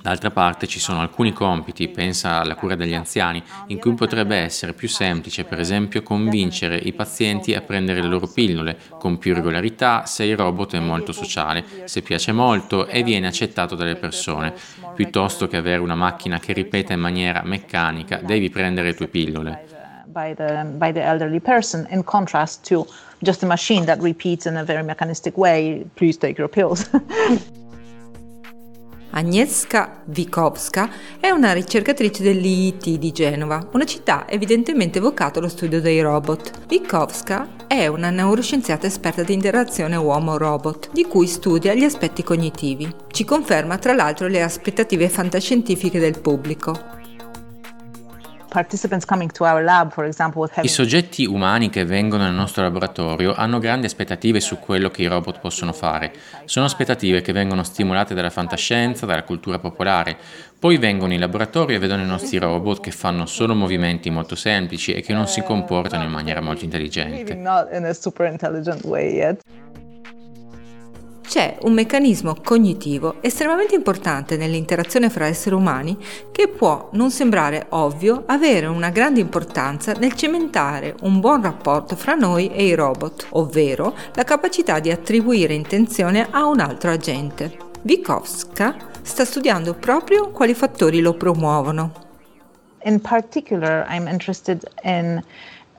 D'altra 0.00 0.30
parte 0.30 0.66
ci 0.66 0.78
sono 0.78 1.00
alcuni 1.00 1.32
compiti, 1.32 1.88
pensa 1.88 2.40
alla 2.40 2.54
cura 2.54 2.76
degli 2.76 2.94
anziani, 2.94 3.42
in 3.68 3.78
cui 3.78 3.94
potrebbe 3.94 4.36
essere 4.36 4.72
più 4.72 4.88
semplice, 4.88 5.44
per 5.44 5.58
esempio, 5.58 6.02
convincere 6.02 6.76
i 6.76 6.92
pazienti 6.92 7.54
a 7.54 7.62
prendere 7.62 8.02
le 8.02 8.08
loro 8.08 8.28
pillole 8.28 8.78
con 8.98 9.18
più 9.18 9.34
regolarità 9.34 10.04
se 10.06 10.24
il 10.24 10.36
robot 10.36 10.74
è 10.74 10.80
molto 10.80 11.12
sociale, 11.12 11.64
se 11.84 12.02
piace 12.02 12.32
molto 12.32 12.86
e 12.86 13.02
viene 13.02 13.26
accettato 13.26 13.74
dalle 13.74 13.96
persone, 13.96 14.54
piuttosto 14.94 15.48
che 15.48 15.56
avere 15.56 15.80
una 15.80 15.94
macchina 15.94 16.38
che 16.38 16.52
ripeta 16.52 16.92
in 16.92 17.00
maniera 17.00 17.42
meccanica 17.44 18.20
devi 18.22 18.50
prendere 18.50 18.88
le 18.88 18.94
tue 18.94 19.08
pillole. 19.08 19.77
By 20.18 20.34
the, 20.34 20.66
by 20.76 20.90
the 20.90 21.00
elderly 21.00 21.38
person, 21.38 21.86
in 21.92 22.02
contrast 22.02 22.64
to 22.64 22.84
just 23.22 23.44
a 23.44 23.46
machine 23.46 23.86
that 23.86 24.00
repeats 24.02 24.46
in 24.46 24.56
a 24.56 24.64
very 24.64 24.82
mechanistic 24.82 25.38
way, 25.38 25.84
please 25.94 26.18
take 26.18 26.36
your 26.38 26.48
pills. 26.48 26.90
Agnieszka 29.10 30.02
Wikowska 30.06 30.90
è 31.20 31.30
una 31.30 31.52
ricercatrice 31.52 32.24
dell'IIT 32.24 32.98
di 32.98 33.12
Genova, 33.12 33.68
una 33.72 33.84
città 33.84 34.28
evidentemente 34.28 34.98
evocata 34.98 35.38
allo 35.38 35.48
studio 35.48 35.80
dei 35.80 36.00
robot. 36.00 36.50
Wikowska 36.68 37.48
è 37.68 37.86
una 37.86 38.10
neuroscienziata 38.10 38.88
esperta 38.88 39.22
di 39.22 39.34
interazione 39.34 39.94
uomo-robot, 39.94 40.90
di 40.92 41.04
cui 41.04 41.28
studia 41.28 41.74
gli 41.74 41.84
aspetti 41.84 42.24
cognitivi. 42.24 42.92
Ci 43.12 43.24
conferma 43.24 43.78
tra 43.78 43.94
l'altro 43.94 44.26
le 44.26 44.42
aspettative 44.42 45.08
fantascientifiche 45.08 46.00
del 46.00 46.20
pubblico. 46.20 46.97
I 50.64 50.68
soggetti 50.68 51.26
umani 51.26 51.68
che 51.68 51.84
vengono 51.84 52.24
nel 52.24 52.32
nostro 52.32 52.62
laboratorio 52.62 53.34
hanno 53.34 53.58
grandi 53.58 53.86
aspettative 53.86 54.40
su 54.40 54.58
quello 54.58 54.90
che 54.90 55.02
i 55.02 55.06
robot 55.06 55.38
possono 55.38 55.72
fare. 55.72 56.12
Sono 56.44 56.66
aspettative 56.66 57.20
che 57.20 57.32
vengono 57.32 57.62
stimolate 57.62 58.14
dalla 58.14 58.30
fantascienza, 58.30 59.06
dalla 59.06 59.22
cultura 59.22 59.58
popolare. 59.58 60.16
Poi 60.58 60.76
vengono 60.78 61.12
in 61.12 61.20
laboratorio 61.20 61.76
e 61.76 61.78
vedono 61.78 62.02
i 62.02 62.06
nostri 62.06 62.38
robot 62.38 62.80
che 62.80 62.90
fanno 62.90 63.26
solo 63.26 63.54
movimenti 63.54 64.10
molto 64.10 64.34
semplici 64.34 64.92
e 64.92 65.02
che 65.02 65.12
non 65.12 65.28
si 65.28 65.42
comportano 65.42 66.04
in 66.04 66.10
maniera 66.10 66.40
molto 66.40 66.64
intelligente 66.64 67.36
c'è 71.28 71.58
un 71.60 71.74
meccanismo 71.74 72.36
cognitivo 72.42 73.16
estremamente 73.20 73.74
importante 73.74 74.38
nell'interazione 74.38 75.10
fra 75.10 75.26
esseri 75.26 75.54
umani 75.54 75.94
che 76.32 76.48
può 76.48 76.88
non 76.92 77.10
sembrare 77.10 77.66
ovvio 77.68 78.22
avere 78.24 78.64
una 78.64 78.88
grande 78.88 79.20
importanza 79.20 79.92
nel 79.92 80.14
cementare 80.14 80.96
un 81.02 81.20
buon 81.20 81.42
rapporto 81.42 81.96
fra 81.96 82.14
noi 82.14 82.50
e 82.50 82.64
i 82.64 82.74
robot, 82.74 83.26
ovvero 83.32 83.94
la 84.14 84.24
capacità 84.24 84.78
di 84.78 84.90
attribuire 84.90 85.52
intenzione 85.52 86.26
a 86.30 86.46
un 86.46 86.60
altro 86.60 86.90
agente. 86.90 87.54
Wikowska 87.82 88.74
sta 89.02 89.26
studiando 89.26 89.74
proprio 89.74 90.30
quali 90.30 90.54
fattori 90.54 91.00
lo 91.00 91.12
promuovono. 91.12 92.06
In 92.84 93.02
particular, 93.02 93.86
I'm 93.90 94.08
interested 94.08 94.66
in 94.82 95.22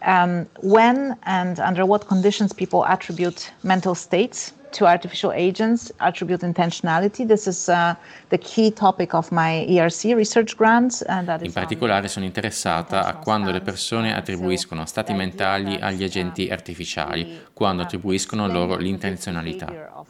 um, 0.05 0.45
when 0.61 1.17
and 1.21 1.57
under 1.57 1.83
what 1.83 2.05
conditions 2.05 2.53
people 2.53 2.83
attribute 2.85 3.51
mental 3.63 3.95
states 3.95 4.53
to 4.71 4.85
artificial 4.85 5.31
agents 5.31 5.91
attribute 5.97 6.45
intentionality. 6.45 7.27
This 7.27 7.47
is 7.47 7.69
uh, 7.69 7.95
the 8.29 8.37
key 8.37 8.71
topic 8.71 9.13
of 9.13 9.31
my 9.31 9.65
ERC 9.67 10.15
research 10.15 10.55
grant. 10.55 11.03
Uh, 11.07 11.37
In 11.41 11.51
particolare 11.51 12.07
sono 12.07 12.25
interessata 12.25 13.05
a 13.05 13.15
quando 13.15 13.51
le 13.51 13.61
persone 13.61 14.15
attribuiscono 14.15 14.85
stati 14.85 15.13
mentali 15.13 15.77
agli 15.79 16.03
agenti 16.03 16.49
artificiali, 16.49 17.47
quando 17.53 17.83
attribuiscono 17.83 18.47
loro 18.47 18.75
l'intenzionalità. 18.75 20.05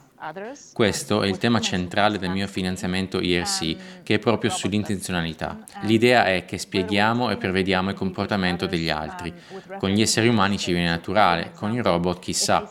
Questo 0.74 1.22
è 1.22 1.28
il 1.28 1.38
tema 1.38 1.60
centrale 1.60 2.18
del 2.18 2.28
mio 2.28 2.46
finanziamento 2.46 3.20
IRC, 3.20 4.02
che 4.02 4.16
è 4.16 4.18
proprio 4.18 4.50
sull'intenzionalità. 4.50 5.60
L'idea 5.82 6.26
è 6.26 6.44
che 6.44 6.58
spieghiamo 6.58 7.30
e 7.30 7.38
prevediamo 7.38 7.88
il 7.88 7.96
comportamento 7.96 8.66
degli 8.66 8.90
altri. 8.90 9.32
Con 9.78 9.88
gli 9.88 10.02
esseri 10.02 10.28
umani 10.28 10.58
ci 10.58 10.72
viene 10.72 10.90
naturale, 10.90 11.52
con 11.54 11.72
i 11.72 11.80
robot 11.80 12.18
chissà 12.18 12.70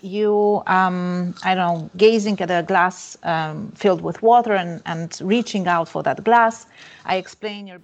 you, 0.00 0.62
um, 0.66 1.34
I 1.42 1.54
don't 1.54 1.56
know, 1.56 1.90
gazing 1.96 2.40
at 2.40 2.50
a 2.50 2.62
glass 2.62 3.18
um, 3.22 3.70
filled 3.74 4.02
with 4.02 4.20
water 4.22 4.52
and, 4.52 4.80
and 4.84 5.10
reaching 5.22 5.66
out 5.66 5.88
for 5.88 6.02
that 6.02 6.22
glass. 6.22 6.66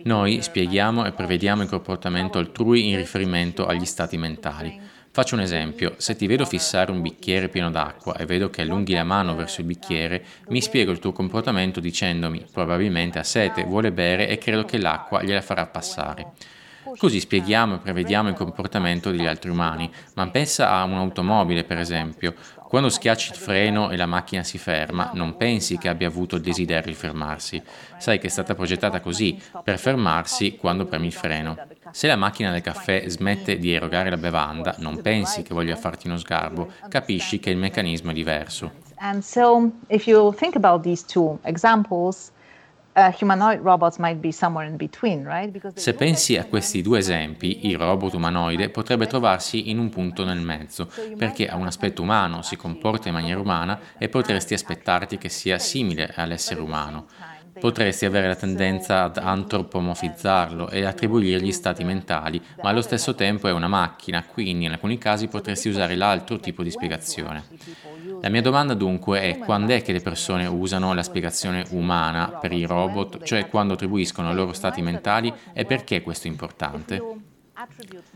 Noi 0.03 0.43
spieghiamo 0.43 1.07
e 1.07 1.13
prevediamo 1.13 1.63
il 1.63 1.69
comportamento 1.69 2.39
altrui 2.39 2.91
in 2.91 2.97
riferimento 2.97 3.67
agli 3.67 3.87
stati 3.87 4.19
mentali. 4.19 4.81
Faccio 5.11 5.37
un 5.37 5.43
esempio, 5.43 5.95
se 5.99 6.17
ti 6.17 6.27
vedo 6.27 6.45
fissare 6.45 6.91
un 6.91 7.01
bicchiere 7.01 7.49
pieno 7.49 7.71
d'acqua 7.71 8.17
e 8.17 8.27
vedo 8.27 8.51
che 8.51 8.63
allunghi 8.63 8.95
la 8.95 9.05
mano 9.05 9.37
verso 9.37 9.61
il 9.61 9.67
bicchiere, 9.69 10.25
mi 10.49 10.61
spiego 10.61 10.91
il 10.91 10.99
tuo 10.99 11.13
comportamento 11.13 11.79
dicendomi 11.79 12.45
probabilmente 12.53 13.21
ha 13.21 13.23
sete, 13.23 13.63
vuole 13.63 13.93
bere 13.93 14.29
e 14.29 14.39
credo 14.39 14.65
che 14.65 14.77
l'acqua 14.77 15.23
gliela 15.23 15.41
farà 15.41 15.67
passare. 15.67 16.33
Così 16.97 17.19
spieghiamo 17.21 17.77
e 17.77 17.79
prevediamo 17.79 18.29
il 18.29 18.35
comportamento 18.35 19.11
degli 19.11 19.27
altri 19.27 19.51
umani, 19.51 19.91
ma 20.15 20.29
pensa 20.29 20.71
a 20.71 20.85
un'automobile 20.85 21.65
per 21.65 21.79
esempio. 21.79 22.35
Quando 22.69 22.89
schiacci 22.89 23.31
il 23.31 23.37
freno 23.37 23.91
e 23.91 23.97
la 23.97 24.07
macchina 24.07 24.43
si 24.43 24.59
ferma, 24.59 25.11
non 25.15 25.37
pensi 25.37 25.79
che 25.79 25.89
abbia 25.89 26.09
avuto 26.09 26.37
il 26.37 26.43
desiderio 26.43 26.91
di 26.91 26.99
fermarsi. 26.99 27.63
Sai 27.99 28.19
che 28.19 28.27
è 28.27 28.31
stata 28.31 28.55
progettata 28.55 29.01
così, 29.01 29.41
per 29.63 29.79
fermarsi 29.79 30.57
quando 30.57 30.85
premi 30.85 31.07
il 31.07 31.13
freno. 31.13 31.57
Se 31.93 32.09
la 32.09 32.17
macchina 32.17 32.51
del 32.51 32.63
caffè 32.63 33.05
smette 33.07 33.59
di 33.59 33.73
erogare 33.73 34.11
la 34.11 34.17
bevanda, 34.17 34.75
non 34.79 35.01
pensi 35.01 35.43
che 35.43 35.55
voglia 35.55 35.77
farti 35.77 36.09
uno 36.09 36.17
sgarbo, 36.17 36.73
capisci 36.89 37.39
che 37.39 37.51
il 37.51 37.59
meccanismo 37.59 38.11
è 38.11 38.15
diverso. 38.15 38.73
And 38.97 39.23
so, 39.23 39.71
if 39.89 40.07
you 40.07 40.35
think 40.35 40.57
about 40.57 40.83
these 40.83 41.05
two 41.07 41.39
examples, 41.45 42.33
se 45.75 45.95
pensi 45.95 46.37
a 46.37 46.45
questi 46.45 46.81
due 46.81 46.99
esempi, 46.99 47.67
il 47.67 47.77
robot 47.77 48.15
umanoide 48.15 48.69
potrebbe 48.69 49.07
trovarsi 49.07 49.69
in 49.71 49.79
un 49.79 49.89
punto 49.89 50.25
nel 50.25 50.41
mezzo, 50.41 50.89
perché 51.17 51.49
ha 51.49 51.57
un 51.57 51.67
aspetto 51.67 52.03
umano, 52.03 52.43
si 52.43 52.55
comporta 52.57 53.09
in 53.09 53.15
maniera 53.15 53.41
umana 53.41 53.81
e 53.99 54.09
potresti 54.09 54.55
aspettarti 54.55 55.19
che 55.19 55.29
sia 55.29 55.59
simile 55.59 56.13
all'essere 56.15 56.61
umano. 56.61 57.07
Potresti 57.59 58.05
avere 58.05 58.29
la 58.29 58.35
tendenza 58.37 59.05
ad 59.05 59.17
antropomorfizzarlo 59.17 60.71
e 60.71 60.85
attribuirgli 60.85 61.53
stati 61.53 61.83
mentali, 61.83 62.41
ma 62.63 62.71
allo 62.71 62.83
stesso 62.83 63.15
tempo 63.15 63.49
è 63.49 63.53
una 63.53 63.69
macchina, 63.69 64.25
quindi 64.25 64.67
in 64.67 64.73
alcuni 64.73 64.99
casi 64.99 65.29
potresti 65.29 65.69
usare 65.69 65.97
l'altro 65.97 66.39
tipo 66.39 66.63
di 66.63 66.71
spiegazione. 66.71 67.45
La 68.25 68.31
mia 68.31 68.41
domanda 68.41 68.73
dunque 68.73 69.21
è 69.21 69.37
quando 69.37 69.75
è 69.75 69.83
che 69.83 69.93
le 69.93 70.01
persone 70.01 70.47
usano 70.47 70.95
la 70.95 71.03
spiegazione 71.03 71.63
umana 71.73 72.29
per 72.29 72.53
i 72.53 72.65
robot, 72.65 73.23
cioè 73.23 73.49
quando 73.49 73.75
attribuiscono 73.75 74.31
ai 74.31 74.35
loro 74.35 74.55
stati 74.55 74.81
mentali 74.81 75.31
e 75.53 75.67
perché 75.67 76.01
questo 76.01 76.27
è 76.27 76.31
importante? 76.31 77.03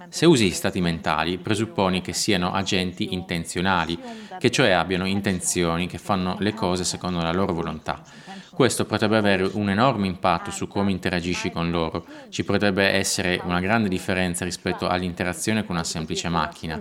Se 0.09 0.25
usi 0.25 0.51
stati 0.51 0.81
mentali, 0.81 1.37
presupponi 1.37 2.01
che 2.01 2.15
siano 2.15 2.55
agenti 2.55 3.13
intenzionali, 3.13 3.99
che 4.39 4.51
cioè 4.51 4.71
abbiano 4.71 5.05
intenzioni, 5.05 5.87
che 5.87 5.99
fanno 5.99 6.37
le 6.39 6.55
cose 6.55 6.85
secondo 6.85 7.21
la 7.21 7.33
loro 7.33 7.53
volontà. 7.53 8.03
Questo 8.51 8.87
potrebbe 8.87 9.19
avere 9.19 9.43
un 9.53 9.69
enorme 9.69 10.07
impatto 10.07 10.51
su 10.51 10.69
come 10.69 10.91
interagisci 10.91 11.51
con 11.51 11.71
loro. 11.71 12.07
Ci 12.31 12.45
potrebbe 12.45 12.89
essere 12.89 13.43
una 13.45 13.61
grande 13.61 13.91
differenza 13.91 14.47
rispetto 14.47 14.89
all'interazione 14.89 15.67
con 15.67 15.75
una 15.75 15.85
semplice 15.85 16.31
macchina. 16.31 16.81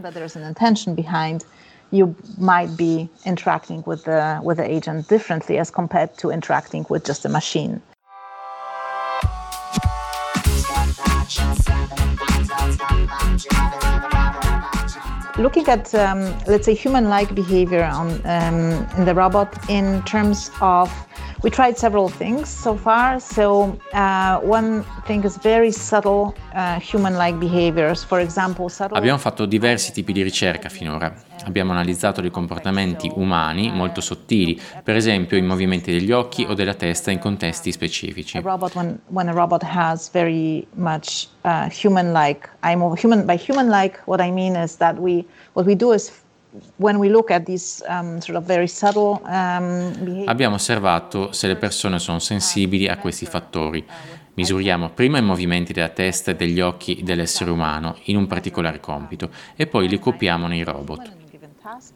You 1.92 2.16
might 2.38 2.76
be 2.76 3.10
interacting 3.26 3.82
with 3.86 4.04
the, 4.04 4.40
with 4.44 4.58
the 4.58 4.70
agent 4.70 5.08
differently 5.08 5.58
as 5.58 5.72
compared 5.72 6.18
to 6.18 6.30
interacting 6.32 6.86
with 6.90 7.06
just 7.06 7.24
a 7.26 7.30
machine. 7.30 7.82
Looking 15.38 15.68
at, 15.68 15.94
um, 15.94 16.36
let's 16.48 16.66
say, 16.66 16.74
human-like 16.74 17.36
behavior 17.36 17.84
on, 17.84 18.10
um, 18.26 18.88
in 18.98 19.06
the 19.06 19.14
robot 19.14 19.70
in 19.70 20.02
terms 20.04 20.50
of 20.62 20.92
we 21.44 21.50
tried 21.50 21.78
several 21.78 22.10
things 22.10 22.50
so 22.50 22.76
far. 22.76 23.20
So 23.20 23.78
uh, 23.94 24.40
one 24.42 24.84
thing 25.06 25.24
is 25.24 25.38
very 25.38 25.72
subtle 25.72 26.34
uh, 26.54 26.80
human-like 26.80 27.38
behaviors. 27.38 28.04
For 28.04 28.20
example, 28.20 28.70
subtle... 28.70 28.98
Abbiamo 28.98 29.20
fatto 29.20 29.46
diversi 29.46 29.92
tipi 29.92 30.14
di 30.14 30.24
ricerca 30.24 30.70
finora. 30.70 31.14
Abbiamo 31.46 31.72
analizzato 31.72 32.20
dei 32.20 32.32
comportamenti 32.32 33.10
umani 33.16 33.72
molto 33.72 34.02
sottili, 34.02 34.60
per 34.84 34.96
esempio 34.96 35.38
i 35.38 35.42
movimenti 35.42 35.92
degli 35.92 36.12
occhi 36.12 36.44
o 36.44 36.54
della 36.54 36.74
testa 36.74 37.12
in 37.12 37.20
contesti 37.20 37.72
specifici. 37.72 38.38
A 38.38 38.42
robot, 38.42 38.76
when, 38.76 39.00
when 39.08 39.30
a 39.30 39.32
robot 39.32 39.64
has 39.64 40.10
very 40.12 40.68
much 40.74 41.28
uh, 41.44 41.70
human-like, 41.70 42.50
I'm 42.64 42.82
human 42.96 43.26
by 43.26 43.38
human-like. 43.38 44.02
What 44.06 44.20
I 44.20 44.32
mean 44.32 44.56
is 44.56 44.78
that 44.78 44.98
we 44.98 45.26
what 45.54 45.66
we 45.66 45.76
do 45.76 45.94
is 45.94 46.12
Abbiamo 50.26 50.56
osservato 50.56 51.32
se 51.32 51.48
le 51.48 51.56
persone 51.56 52.00
sono 52.00 52.20
sensibili 52.20 52.88
a 52.88 52.98
questi 52.98 53.26
fattori. 53.26 53.86
Misuriamo 54.34 54.90
prima 54.90 55.18
i 55.18 55.24
movimenti 55.24 55.74
della 55.74 55.90
testa 55.90 56.32
e 56.32 56.36
degli 56.36 56.60
occhi 56.60 57.02
dell'essere 57.04 57.50
umano 57.50 57.98
in 58.04 58.18
un 58.18 58.28
particolare 58.28 58.80
compito 58.80 59.30
e 59.56 59.66
poi 59.66 59.88
li 59.88 59.98
copiamo 59.98 60.46
nei 60.46 60.64
robot. 60.64 61.16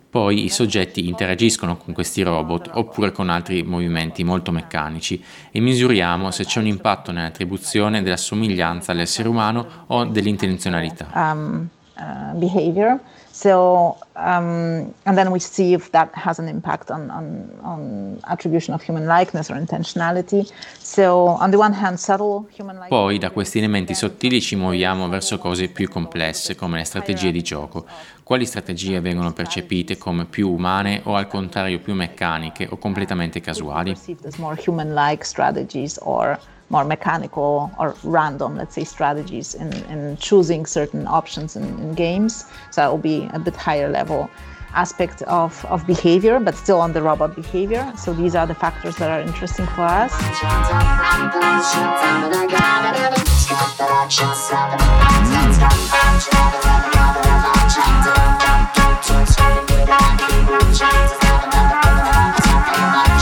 Poi 0.10 0.44
i 0.44 0.50
soggetti 0.50 1.08
interagiscono 1.08 1.78
con 1.78 1.94
questi 1.94 2.22
robot 2.24 2.72
oppure 2.74 3.12
con 3.12 3.30
altri 3.30 3.64
movimenti 3.64 4.24
molto 4.24 4.52
meccanici 4.52 5.24
e 5.52 5.60
misuriamo 5.62 6.32
se 6.32 6.44
c'è 6.44 6.60
un 6.60 6.68
impatto 6.68 7.12
nell'attribuzione 7.12 8.02
della 8.02 8.18
somiglianza 8.18 8.92
all'essere 8.92 9.30
umano 9.30 9.86
o 9.88 10.04
dell'intenzionalità. 10.06 11.10
Um, 11.14 11.70
uh, 12.02 12.34
behavior. 12.40 13.00
So, 13.32 13.98
um, 14.16 14.94
and 15.06 15.16
then 15.16 15.32
we 15.32 15.40
see 15.40 15.74
if 15.74 15.90
that 15.92 16.10
has 16.14 16.38
an 16.40 16.48
impact 16.48 16.92
on, 16.92 17.10
on, 17.10 17.50
on 17.62 18.20
attribution 18.28 18.74
of 18.74 18.82
human 18.82 19.06
likeness 19.06 19.50
or 19.50 19.56
intentionality. 19.56 20.52
So, 20.80 21.28
on 21.40 21.52
the 21.52 21.58
one 21.58 21.74
hand, 21.74 21.98
subtle 21.98 22.46
human 22.52 22.76
likeness. 22.76 22.90
Poi 22.90 23.18
da 23.18 23.32
questi 23.32 23.60
elementi 23.60 23.94
sottili 23.94 24.42
ci 24.42 24.56
muoviamo 24.56 25.08
verso 25.08 25.38
cose 25.38 25.70
più 25.70 25.88
complesse, 25.88 26.56
come 26.56 26.80
le 26.80 26.84
strategie 26.84 27.32
di 27.32 27.42
gioco. 27.42 27.86
Quali 28.24 28.46
strategie 28.46 29.00
vengono 29.00 29.32
percepite 29.34 29.98
come 29.98 30.26
più 30.26 30.52
umane 30.52 31.02
o 31.04 31.16
al 31.16 31.28
contrario 31.28 31.80
più 31.80 31.94
meccaniche 31.94 32.68
o 32.70 32.78
completamente 32.78 33.40
casuali? 33.40 33.96
More 34.38 34.62
human-like 34.66 35.24
strategies 35.24 35.98
or 36.02 36.38
more 36.72 36.86
mechanical 36.86 37.72
or 37.78 37.96
random, 38.04 38.56
let's 38.56 38.74
say, 38.74 38.84
strategies 38.84 39.54
in, 39.54 39.72
in 39.94 40.18
choosing 40.18 40.66
certain 40.66 41.06
options 41.06 41.56
in, 41.56 41.64
in 41.80 41.94
games. 41.94 42.46
So 42.72 42.82
that 42.82 42.90
will 42.90 42.98
be 42.98 43.30
a 43.34 43.40
bit 43.40 43.56
higher 43.56 43.90
level 43.90 44.30
aspect 44.74 45.22
of, 45.24 45.66
of 45.66 45.86
behavior, 45.86 46.40
but 46.40 46.56
still 46.56 46.80
on 46.80 46.94
the 46.94 47.02
robot 47.02 47.36
behavior. 47.36 47.92
So 47.98 48.14
these 48.14 48.36
are 48.36 48.48
the 48.48 48.56
factors 48.56 48.96
that 48.98 49.12
are 49.12 49.20
interesting 49.22 49.66
for 49.68 49.84
us. 49.84 50.14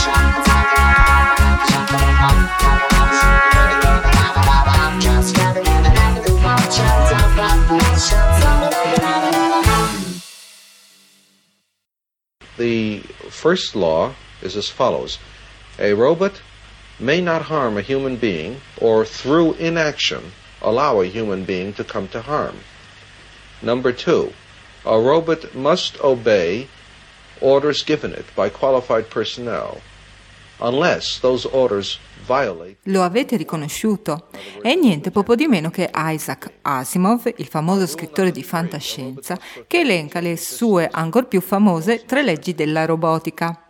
Mm. 0.00 0.39
First 13.40 13.74
law 13.74 14.14
is 14.42 14.54
as 14.54 14.68
follows 14.68 15.18
A 15.78 15.94
robot 15.94 16.42
may 16.98 17.22
not 17.22 17.42
harm 17.52 17.78
a 17.78 17.88
human 17.90 18.16
being 18.16 18.60
or 18.76 19.06
through 19.06 19.54
inaction 19.54 20.32
allow 20.60 21.00
a 21.00 21.06
human 21.06 21.44
being 21.44 21.72
to 21.72 21.82
come 21.82 22.06
to 22.08 22.20
harm. 22.20 22.56
Number 23.62 23.92
two, 23.92 24.34
a 24.84 25.00
robot 25.00 25.54
must 25.54 25.98
obey 26.02 26.68
orders 27.40 27.82
given 27.82 28.12
it 28.12 28.26
by 28.36 28.50
qualified 28.50 29.08
personnel 29.08 29.80
unless 30.60 31.18
those 31.20 31.46
orders 31.46 31.98
Lo 32.84 33.02
avete 33.02 33.36
riconosciuto? 33.36 34.28
È 34.60 34.74
niente 34.74 35.10
poco 35.10 35.34
di 35.34 35.46
meno 35.46 35.70
che 35.70 35.90
Isaac 35.94 36.52
Asimov, 36.62 37.32
il 37.36 37.46
famoso 37.46 37.86
scrittore 37.86 38.30
di 38.30 38.42
fantascienza, 38.42 39.38
che 39.66 39.80
elenca 39.80 40.20
le 40.20 40.36
sue 40.36 40.88
ancor 40.90 41.26
più 41.26 41.40
famose 41.40 42.04
tre 42.04 42.22
leggi 42.22 42.54
della 42.54 42.84
robotica. 42.84 43.64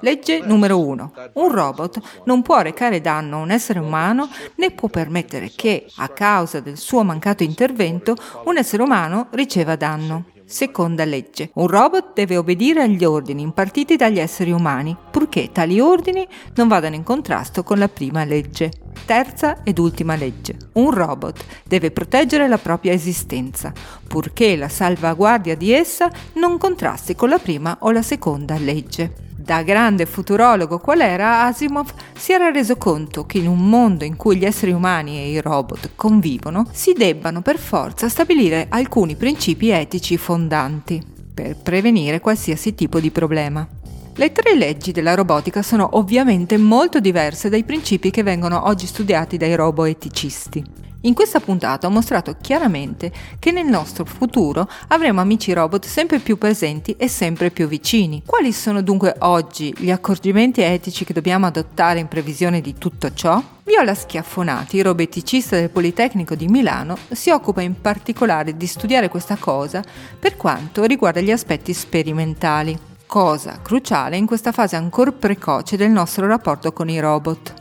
Legge 0.00 0.40
numero 0.40 0.80
1. 0.80 1.12
Un 1.34 1.52
robot 1.52 2.00
non 2.24 2.42
può 2.42 2.60
recare 2.60 3.00
danno 3.00 3.36
a 3.36 3.42
un 3.42 3.50
essere 3.52 3.78
umano 3.78 4.28
né 4.56 4.72
può 4.72 4.88
permettere 4.88 5.52
che, 5.54 5.86
a 5.96 6.08
causa 6.08 6.58
del 6.58 6.76
suo 6.76 7.04
mancato 7.04 7.44
intervento, 7.44 8.16
un 8.46 8.58
essere 8.58 8.82
umano 8.82 9.28
riceva 9.30 9.76
danno. 9.76 10.24
Seconda 10.44 11.04
legge. 11.04 11.50
Un 11.54 11.68
robot 11.68 12.12
deve 12.14 12.36
obbedire 12.36 12.82
agli 12.82 13.04
ordini 13.04 13.42
impartiti 13.42 13.96
dagli 13.96 14.18
esseri 14.18 14.50
umani, 14.50 14.94
purché 15.32 15.50
tali 15.50 15.80
ordini 15.80 16.28
non 16.56 16.68
vadano 16.68 16.94
in 16.94 17.04
contrasto 17.04 17.62
con 17.62 17.78
la 17.78 17.88
prima 17.88 18.22
legge. 18.24 18.70
Terza 19.06 19.62
ed 19.62 19.78
ultima 19.78 20.14
legge. 20.14 20.54
Un 20.72 20.90
robot 20.90 21.42
deve 21.64 21.90
proteggere 21.90 22.46
la 22.48 22.58
propria 22.58 22.92
esistenza, 22.92 23.72
purché 24.06 24.56
la 24.56 24.68
salvaguardia 24.68 25.56
di 25.56 25.72
essa 25.72 26.10
non 26.34 26.58
contrasti 26.58 27.14
con 27.14 27.30
la 27.30 27.38
prima 27.38 27.78
o 27.80 27.90
la 27.92 28.02
seconda 28.02 28.58
legge. 28.58 29.30
Da 29.34 29.62
grande 29.62 30.04
futurologo 30.04 30.78
qual 30.78 31.00
era, 31.00 31.44
Asimov 31.44 31.90
si 32.14 32.32
era 32.32 32.50
reso 32.50 32.76
conto 32.76 33.24
che 33.24 33.38
in 33.38 33.48
un 33.48 33.66
mondo 33.70 34.04
in 34.04 34.16
cui 34.16 34.36
gli 34.36 34.44
esseri 34.44 34.72
umani 34.72 35.16
e 35.18 35.30
i 35.30 35.40
robot 35.40 35.92
convivono, 35.96 36.66
si 36.70 36.92
debbano 36.92 37.40
per 37.40 37.58
forza 37.58 38.10
stabilire 38.10 38.66
alcuni 38.68 39.16
principi 39.16 39.70
etici 39.70 40.18
fondanti 40.18 41.02
per 41.32 41.56
prevenire 41.56 42.20
qualsiasi 42.20 42.74
tipo 42.74 43.00
di 43.00 43.10
problema. 43.10 43.66
Le 44.14 44.30
tre 44.30 44.54
leggi 44.54 44.92
della 44.92 45.14
robotica 45.14 45.62
sono 45.62 45.88
ovviamente 45.92 46.58
molto 46.58 47.00
diverse 47.00 47.48
dai 47.48 47.64
principi 47.64 48.10
che 48.10 48.22
vengono 48.22 48.66
oggi 48.66 48.86
studiati 48.86 49.38
dai 49.38 49.54
roboeticisti. 49.54 50.62
In 51.04 51.14
questa 51.14 51.40
puntata 51.40 51.86
ho 51.86 51.90
mostrato 51.90 52.36
chiaramente 52.38 53.10
che 53.38 53.52
nel 53.52 53.64
nostro 53.64 54.04
futuro 54.04 54.68
avremo 54.88 55.22
amici 55.22 55.54
robot 55.54 55.86
sempre 55.86 56.18
più 56.18 56.36
presenti 56.36 56.94
e 56.98 57.08
sempre 57.08 57.50
più 57.50 57.66
vicini. 57.66 58.22
Quali 58.24 58.52
sono 58.52 58.82
dunque 58.82 59.16
oggi 59.20 59.74
gli 59.78 59.90
accorgimenti 59.90 60.60
etici 60.60 61.06
che 61.06 61.14
dobbiamo 61.14 61.46
adottare 61.46 61.98
in 61.98 62.06
previsione 62.06 62.60
di 62.60 62.74
tutto 62.76 63.14
ciò? 63.14 63.42
Viola 63.64 63.94
Schiaffonati, 63.94 64.82
roboticista 64.82 65.56
del 65.56 65.70
Politecnico 65.70 66.34
di 66.34 66.48
Milano, 66.48 66.98
si 67.10 67.30
occupa 67.30 67.62
in 67.62 67.80
particolare 67.80 68.58
di 68.58 68.66
studiare 68.66 69.08
questa 69.08 69.36
cosa 69.36 69.82
per 70.18 70.36
quanto 70.36 70.84
riguarda 70.84 71.20
gli 71.20 71.32
aspetti 71.32 71.72
sperimentali, 71.72 72.78
cosa 73.12 73.60
cruciale 73.60 74.16
in 74.16 74.24
questa 74.24 74.52
fase 74.52 74.74
ancora 74.74 75.12
precoce 75.12 75.76
del 75.76 75.90
nostro 75.90 76.26
rapporto 76.26 76.72
con 76.72 76.88
i 76.88 76.98
robot. 76.98 77.52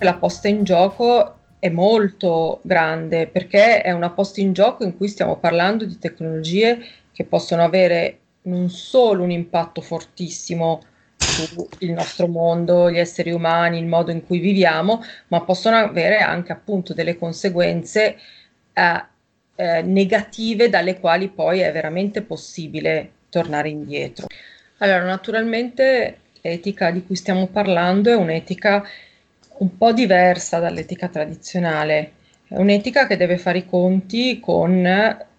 La 0.00 0.14
posta 0.14 0.48
in 0.48 0.64
gioco 0.64 1.36
è 1.60 1.68
molto 1.68 2.58
grande 2.62 3.28
perché 3.28 3.82
è 3.82 3.92
una 3.92 4.10
posta 4.10 4.40
in 4.40 4.52
gioco 4.52 4.82
in 4.82 4.96
cui 4.96 5.06
stiamo 5.06 5.36
parlando 5.36 5.84
di 5.84 6.00
tecnologie 6.00 6.84
che 7.12 7.22
possono 7.22 7.62
avere 7.62 8.18
non 8.42 8.70
solo 8.70 9.22
un 9.22 9.30
impatto 9.30 9.80
fortissimo 9.80 10.82
sul 11.18 11.68
nostro 11.90 12.26
mondo, 12.26 12.90
gli 12.90 12.98
esseri 12.98 13.30
umani, 13.30 13.78
il 13.78 13.86
modo 13.86 14.10
in 14.10 14.26
cui 14.26 14.40
viviamo, 14.40 15.00
ma 15.28 15.42
possono 15.42 15.76
avere 15.76 16.18
anche 16.18 16.50
appunto 16.50 16.92
delle 16.92 17.16
conseguenze 17.16 18.16
eh, 18.72 19.04
eh, 19.54 19.82
negative 19.82 20.68
dalle 20.68 20.98
quali 20.98 21.28
poi 21.28 21.60
è 21.60 21.70
veramente 21.70 22.22
possibile 22.22 23.12
tornare 23.28 23.68
indietro. 23.68 24.26
Allora, 24.78 25.04
naturalmente 25.04 26.18
l'etica 26.40 26.90
di 26.90 27.04
cui 27.04 27.16
stiamo 27.16 27.46
parlando 27.46 28.10
è 28.10 28.14
un'etica 28.14 28.84
un 29.58 29.76
po' 29.76 29.92
diversa 29.92 30.58
dall'etica 30.58 31.08
tradizionale, 31.08 32.12
è 32.48 32.56
un'etica 32.56 33.06
che 33.06 33.16
deve 33.16 33.38
fare 33.38 33.58
i 33.58 33.66
conti 33.66 34.38
con 34.38 34.86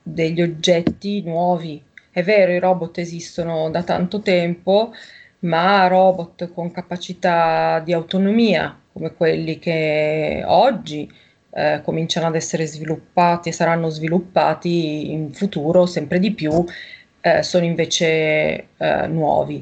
degli 0.02 0.42
oggetti 0.42 1.22
nuovi. 1.22 1.82
È 2.12 2.24
vero, 2.24 2.52
i 2.52 2.60
robot 2.60 2.98
esistono 2.98 3.70
da 3.70 3.84
tanto 3.84 4.22
tempo, 4.22 4.92
ma 5.40 5.88
robot 5.88 6.52
con 6.52 6.72
capacità 6.72 7.80
di 7.80 7.94
autonomia, 7.94 8.76
come 8.92 9.14
quelli 9.14 9.60
che 9.60 10.44
oggi 10.46 11.10
eh, 11.52 11.82
cominciano 11.84 12.28
ad 12.28 12.36
essere 12.36 12.66
sviluppati 12.66 13.50
e 13.50 13.52
saranno 13.52 13.90
sviluppati 13.90 15.12
in 15.12 15.32
futuro 15.32 15.86
sempre 15.86 16.20
di 16.20 16.32
più, 16.34 16.66
eh, 17.28 17.44
sono 17.44 17.66
invece 17.66 18.68
eh, 18.78 19.08
nuovi. 19.08 19.62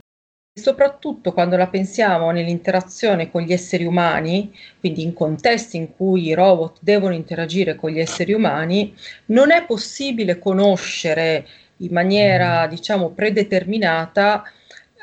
Soprattutto 0.58 1.34
quando 1.34 1.58
la 1.58 1.68
pensiamo 1.68 2.32
nell'interazione 2.32 3.30
con 3.30 3.42
gli 3.42 3.52
esseri 3.52 3.84
umani, 3.84 4.54
quindi 4.80 5.04
in 5.04 5.14
contesti 5.14 5.76
in 5.76 5.94
cui 5.94 6.28
i 6.28 6.34
robot 6.34 6.78
devono 6.80 7.14
interagire 7.14 7.76
con 7.76 7.90
gli 7.92 8.00
esseri 8.00 8.32
umani, 8.32 8.96
non 9.28 9.52
è 9.52 9.66
possibile 9.66 10.40
conoscere 10.40 11.46
in 11.80 11.90
maniera, 11.92 12.68
diciamo, 12.68 13.10
predeterminata 13.10 14.44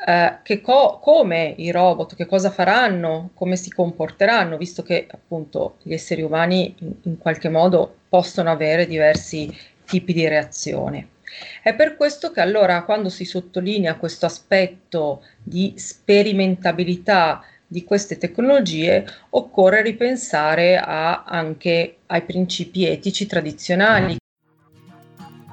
eh, 0.07 0.37
che 0.41 0.59
co- 0.59 0.97
come 0.99 1.53
i 1.57 1.69
robot, 1.69 2.15
che 2.15 2.25
cosa 2.25 2.49
faranno, 2.49 3.29
come 3.35 3.55
si 3.55 3.69
comporteranno, 3.69 4.57
visto 4.57 4.81
che 4.81 5.05
appunto 5.09 5.75
gli 5.83 5.93
esseri 5.93 6.23
umani 6.23 6.75
in, 6.79 6.93
in 7.03 7.17
qualche 7.19 7.49
modo 7.49 7.97
possono 8.09 8.49
avere 8.49 8.87
diversi 8.87 9.55
tipi 9.85 10.13
di 10.13 10.27
reazione. 10.27 11.09
È 11.61 11.73
per 11.73 11.95
questo 11.95 12.31
che 12.31 12.41
allora 12.41 12.83
quando 12.83 13.09
si 13.09 13.25
sottolinea 13.25 13.95
questo 13.95 14.25
aspetto 14.25 15.23
di 15.41 15.73
sperimentabilità 15.77 17.43
di 17.65 17.83
queste 17.83 18.17
tecnologie 18.17 19.05
occorre 19.31 19.81
ripensare 19.81 20.77
a, 20.77 21.23
anche 21.23 21.97
ai 22.05 22.21
principi 22.21 22.85
etici 22.85 23.25
tradizionali. 23.25 24.17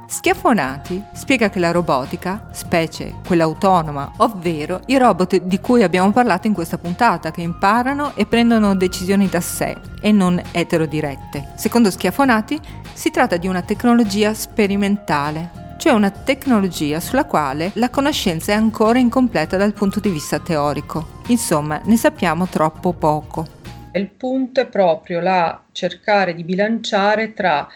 Schiaffonati 0.06 1.00
spiega 1.14 1.48
che 1.48 1.60
la 1.60 1.70
robotica, 1.70 2.48
specie 2.50 3.14
quella 3.24 3.44
autonoma, 3.44 4.14
ovvero 4.16 4.80
i 4.86 4.98
robot 4.98 5.36
di 5.36 5.60
cui 5.60 5.84
abbiamo 5.84 6.10
parlato 6.10 6.48
in 6.48 6.52
questa 6.52 6.78
puntata, 6.78 7.30
che 7.30 7.42
imparano 7.42 8.16
e 8.16 8.26
prendono 8.26 8.74
decisioni 8.74 9.28
da 9.28 9.40
sé 9.40 9.76
e 10.00 10.10
non 10.10 10.42
eterodirette. 10.50 11.52
Secondo 11.54 11.92
Schiaffonati 11.92 12.60
si 12.92 13.10
tratta 13.12 13.36
di 13.36 13.46
una 13.46 13.62
tecnologia 13.62 14.34
sperimentale, 14.34 15.59
cioè 15.80 15.94
una 15.94 16.10
tecnologia 16.10 17.00
sulla 17.00 17.24
quale 17.24 17.70
la 17.76 17.88
conoscenza 17.88 18.52
è 18.52 18.54
ancora 18.54 18.98
incompleta 18.98 19.56
dal 19.56 19.72
punto 19.72 19.98
di 19.98 20.10
vista 20.10 20.38
teorico. 20.38 21.22
Insomma, 21.28 21.80
ne 21.86 21.96
sappiamo 21.96 22.46
troppo 22.48 22.92
poco. 22.92 23.46
Il 23.94 24.10
punto 24.10 24.60
è 24.60 24.66
proprio 24.66 25.20
la 25.20 25.64
cercare 25.72 26.34
di 26.34 26.44
bilanciare 26.44 27.32
tra, 27.32 27.66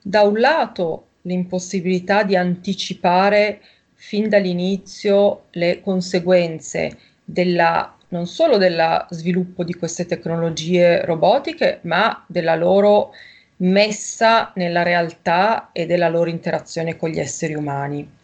da 0.00 0.22
un 0.22 0.38
lato, 0.38 1.06
l'impossibilità 1.22 2.22
di 2.22 2.36
anticipare 2.36 3.60
fin 3.92 4.28
dall'inizio 4.28 5.46
le 5.50 5.80
conseguenze 5.80 6.96
della, 7.24 7.92
non 8.10 8.28
solo 8.28 8.56
dello 8.56 9.04
sviluppo 9.10 9.64
di 9.64 9.74
queste 9.74 10.06
tecnologie 10.06 11.04
robotiche, 11.04 11.80
ma 11.82 12.22
della 12.28 12.54
loro 12.54 13.10
messa 13.58 14.52
nella 14.56 14.82
realtà 14.82 15.70
e 15.72 15.86
della 15.86 16.08
loro 16.08 16.30
interazione 16.30 16.96
con 16.96 17.10
gli 17.10 17.18
esseri 17.18 17.54
umani. 17.54 18.16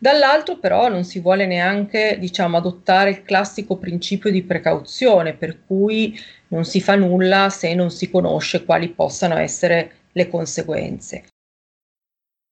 Dall'altro 0.00 0.58
però 0.58 0.88
non 0.88 1.04
si 1.04 1.18
vuole 1.18 1.44
neanche 1.44 2.16
diciamo, 2.20 2.56
adottare 2.56 3.10
il 3.10 3.22
classico 3.22 3.76
principio 3.76 4.30
di 4.30 4.44
precauzione 4.44 5.34
per 5.34 5.64
cui 5.66 6.16
non 6.48 6.64
si 6.64 6.80
fa 6.80 6.94
nulla 6.94 7.50
se 7.50 7.74
non 7.74 7.90
si 7.90 8.08
conosce 8.08 8.64
quali 8.64 8.88
possano 8.90 9.36
essere 9.36 9.90
le 10.12 10.28
conseguenze. 10.28 11.24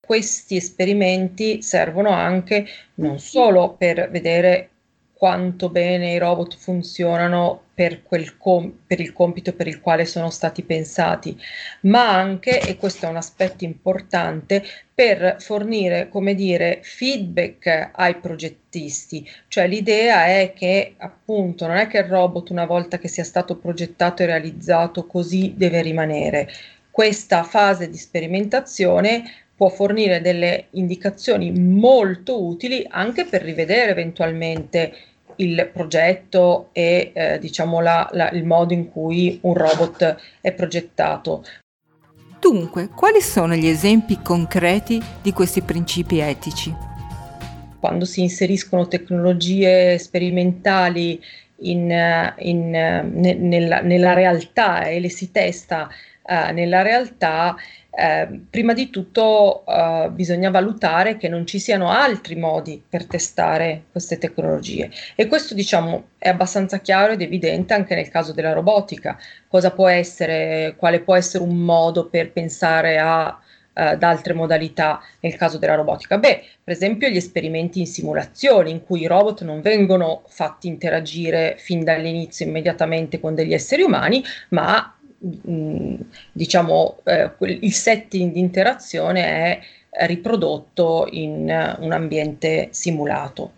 Questi 0.05 0.57
esperimenti 0.57 1.63
servono 1.63 2.11
anche 2.11 2.67
non 2.95 3.19
solo 3.19 3.75
per 3.75 4.11
vedere 4.11 4.71
quanto 5.17 5.71
bene 5.71 6.13
i 6.13 6.19
robot 6.19 6.57
funzionano 6.59 7.63
per, 7.73 8.03
com- 8.37 8.71
per, 8.87 9.01
il 9.01 9.15
compito 9.15 9.55
per 9.55 9.67
il 9.67 9.81
quale 9.81 10.05
sono 10.05 10.29
stati 10.29 10.63
pensati, 10.63 11.35
ma 11.83 12.11
anche, 12.11 12.61
e 12.61 12.77
questo 12.77 13.07
è 13.07 13.09
un 13.09 13.17
aspetto 13.17 13.65
importante, 13.65 14.63
per 14.95 15.37
fornire, 15.39 16.11
come 16.11 16.35
dire, 16.35 16.81
feedback 16.83 17.91
ai 17.95 18.17
progettisti. 18.17 19.27
Cioè 19.49 19.67
l'idea 19.67 20.27
è 20.27 20.53
che 20.55 20.95
appunto 20.99 21.67
non 21.67 21.77
è 21.77 21.87
che 21.87 21.99
il 21.99 22.05
robot 22.05 22.51
una 22.51 22.67
volta 22.67 22.99
che 22.99 23.09
sia 23.09 23.25
stato 23.25 23.57
progettato 23.57 24.23
e 24.23 24.27
realizzato 24.27 25.07
così 25.07 25.55
deve 25.57 25.81
rimanere. 25.81 26.49
Questa 26.91 27.43
fase 27.43 27.89
di 27.89 27.97
sperimentazione 27.97 29.23
può 29.57 29.69
fornire 29.69 30.21
delle 30.21 30.67
indicazioni 30.73 31.51
molto 31.51 32.45
utili 32.45 32.87
anche 32.89 33.25
per 33.25 33.43
rivedere 33.43 33.91
eventualmente 33.91 34.93
il 35.37 35.69
progetto 35.73 36.69
e 36.73 37.11
eh, 37.15 37.39
diciamo 37.39 37.81
la, 37.81 38.09
la, 38.13 38.31
il 38.31 38.45
modo 38.45 38.73
in 38.75 38.91
cui 38.91 39.39
un 39.43 39.55
robot 39.55 40.17
è 40.41 40.53
progettato. 40.53 41.45
Dunque, 42.39 42.89
quali 42.89 43.21
sono 43.21 43.55
gli 43.55 43.67
esempi 43.67 44.21
concreti 44.23 45.03
di 45.23 45.33
questi 45.33 45.63
principi 45.63 46.19
etici? 46.19 46.75
Quando 47.81 48.05
si 48.05 48.21
inseriscono 48.21 48.89
tecnologie 48.89 49.99
sperimentali 49.99 51.21
in, 51.61 52.35
in, 52.39 52.71
ne, 52.71 53.35
nella, 53.35 53.81
nella, 53.81 54.13
realtà 54.13 54.83
e 54.83 55.01
le 55.01 55.09
si 55.09 55.31
testa 55.31 55.89
uh, 56.27 56.53
nella 56.53 56.83
realtà, 56.83 57.57
eh, 57.99 58.29
prima 58.51 58.75
di 58.75 58.91
tutto 58.91 59.65
eh, 59.67 60.11
bisogna 60.13 60.51
valutare 60.51 61.17
che 61.17 61.29
non 61.29 61.47
ci 61.47 61.59
siano 61.59 61.89
altri 61.89 62.37
modi 62.37 62.83
per 62.87 63.07
testare 63.07 63.85
queste 63.91 64.19
tecnologie 64.19 64.91
e 65.15 65.27
questo 65.27 65.55
diciamo 65.55 66.09
è 66.19 66.29
abbastanza 66.29 66.81
chiaro 66.81 67.15
ed 67.15 67.23
evidente 67.23 67.73
anche 67.73 67.95
nel 67.95 68.11
caso 68.11 68.35
della 68.35 68.53
robotica. 68.53 69.19
Cosa 69.49 69.71
può 69.71 69.89
essere, 69.89 70.75
quale 70.77 71.01
può 71.01 71.15
essere 71.15 71.43
un 71.43 71.57
modo 71.57 72.09
per 72.11 72.33
pensare 72.33 72.99
a 72.99 73.41
eh, 73.79 73.83
ad 73.83 74.03
altre 74.03 74.33
modalità 74.33 75.03
nel 75.21 75.37
caso 75.37 75.59
della 75.59 75.75
robotica? 75.75 76.17
Beh, 76.17 76.43
per 76.65 76.75
esempio 76.75 77.09
gli 77.09 77.17
esperimenti 77.17 77.79
in 77.81 77.87
simulazione 77.87 78.71
in 78.71 78.83
cui 78.83 79.03
i 79.03 79.07
robot 79.07 79.43
non 79.43 79.61
vengono 79.61 80.23
fatti 80.29 80.67
interagire 80.67 81.57
fin 81.59 81.85
dall'inizio 81.85 82.47
immediatamente 82.47 83.21
con 83.21 83.35
degli 83.35 83.53
esseri 83.53 83.83
umani, 83.83 84.25
ma 84.51 84.96
diciamo, 85.19 86.99
eh, 87.05 87.31
il 87.41 87.73
setting 87.73 88.33
di 88.33 88.41
interazione 88.41 89.23
è 89.25 89.61
riprodotto 90.07 91.07
in 91.11 91.77
un 91.81 91.93
ambiente 91.93 92.69
simulato. 92.71 93.53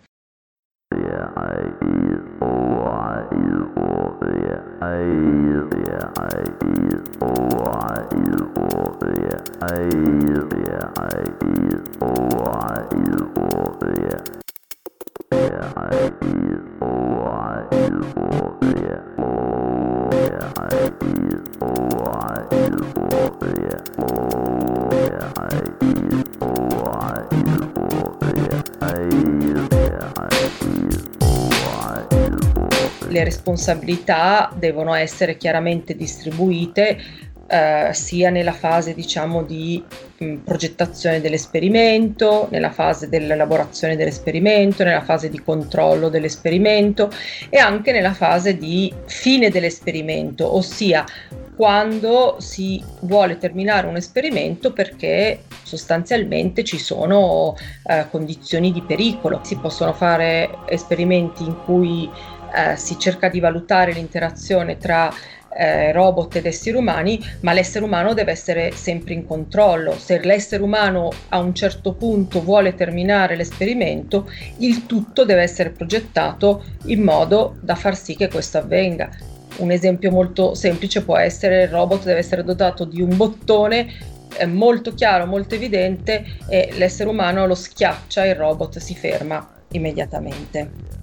Responsabilità 33.28 34.50
devono 34.54 34.94
essere 34.94 35.36
chiaramente 35.36 35.94
distribuite 35.94 36.98
eh, 37.50 37.90
sia 37.94 38.28
nella 38.28 38.52
fase 38.52 38.94
diciamo 38.94 39.42
di 39.42 39.82
mh, 40.18 40.34
progettazione 40.44 41.20
dell'esperimento, 41.20 42.46
nella 42.50 42.70
fase 42.70 43.08
dell'elaborazione 43.08 43.96
dell'esperimento, 43.96 44.84
nella 44.84 45.02
fase 45.02 45.30
di 45.30 45.40
controllo 45.40 46.10
dell'esperimento 46.10 47.10
e 47.48 47.58
anche 47.58 47.92
nella 47.92 48.12
fase 48.12 48.56
di 48.56 48.92
fine 49.06 49.48
dell'esperimento, 49.48 50.54
ossia 50.54 51.04
quando 51.56 52.36
si 52.38 52.84
vuole 53.00 53.36
terminare 53.38 53.86
un 53.88 53.96
esperimento 53.96 54.72
perché 54.72 55.40
sostanzialmente 55.62 56.62
ci 56.62 56.78
sono 56.78 57.56
eh, 57.84 58.06
condizioni 58.10 58.70
di 58.72 58.82
pericolo. 58.82 59.40
Si 59.42 59.56
possono 59.56 59.92
fare 59.92 60.50
esperimenti 60.68 61.42
in 61.42 61.56
cui 61.64 62.08
eh, 62.54 62.76
si 62.76 62.98
cerca 62.98 63.28
di 63.28 63.40
valutare 63.40 63.92
l'interazione 63.92 64.76
tra 64.78 65.12
eh, 65.58 65.92
robot 65.92 66.36
ed 66.36 66.46
esseri 66.46 66.76
umani, 66.76 67.20
ma 67.40 67.52
l'essere 67.52 67.84
umano 67.84 68.14
deve 68.14 68.32
essere 68.32 68.72
sempre 68.72 69.14
in 69.14 69.26
controllo. 69.26 69.98
Se 69.98 70.20
l'essere 70.20 70.62
umano 70.62 71.10
a 71.30 71.38
un 71.38 71.54
certo 71.54 71.94
punto 71.94 72.42
vuole 72.42 72.74
terminare 72.74 73.36
l'esperimento, 73.36 74.30
il 74.58 74.86
tutto 74.86 75.24
deve 75.24 75.42
essere 75.42 75.70
progettato 75.70 76.64
in 76.86 77.02
modo 77.02 77.56
da 77.60 77.74
far 77.74 77.96
sì 77.96 78.14
che 78.14 78.28
questo 78.28 78.58
avvenga. 78.58 79.10
Un 79.56 79.70
esempio 79.72 80.10
molto 80.10 80.54
semplice 80.54 81.02
può 81.02 81.16
essere 81.16 81.62
il 81.62 81.68
robot 81.68 82.04
deve 82.04 82.20
essere 82.20 82.44
dotato 82.44 82.84
di 82.84 83.00
un 83.00 83.16
bottone 83.16 84.16
molto 84.46 84.94
chiaro, 84.94 85.26
molto 85.26 85.56
evidente 85.56 86.24
e 86.48 86.70
l'essere 86.76 87.08
umano 87.08 87.46
lo 87.46 87.56
schiaccia 87.56 88.24
e 88.24 88.28
il 88.28 88.36
robot 88.36 88.78
si 88.78 88.94
ferma 88.94 89.56
immediatamente. 89.72 90.97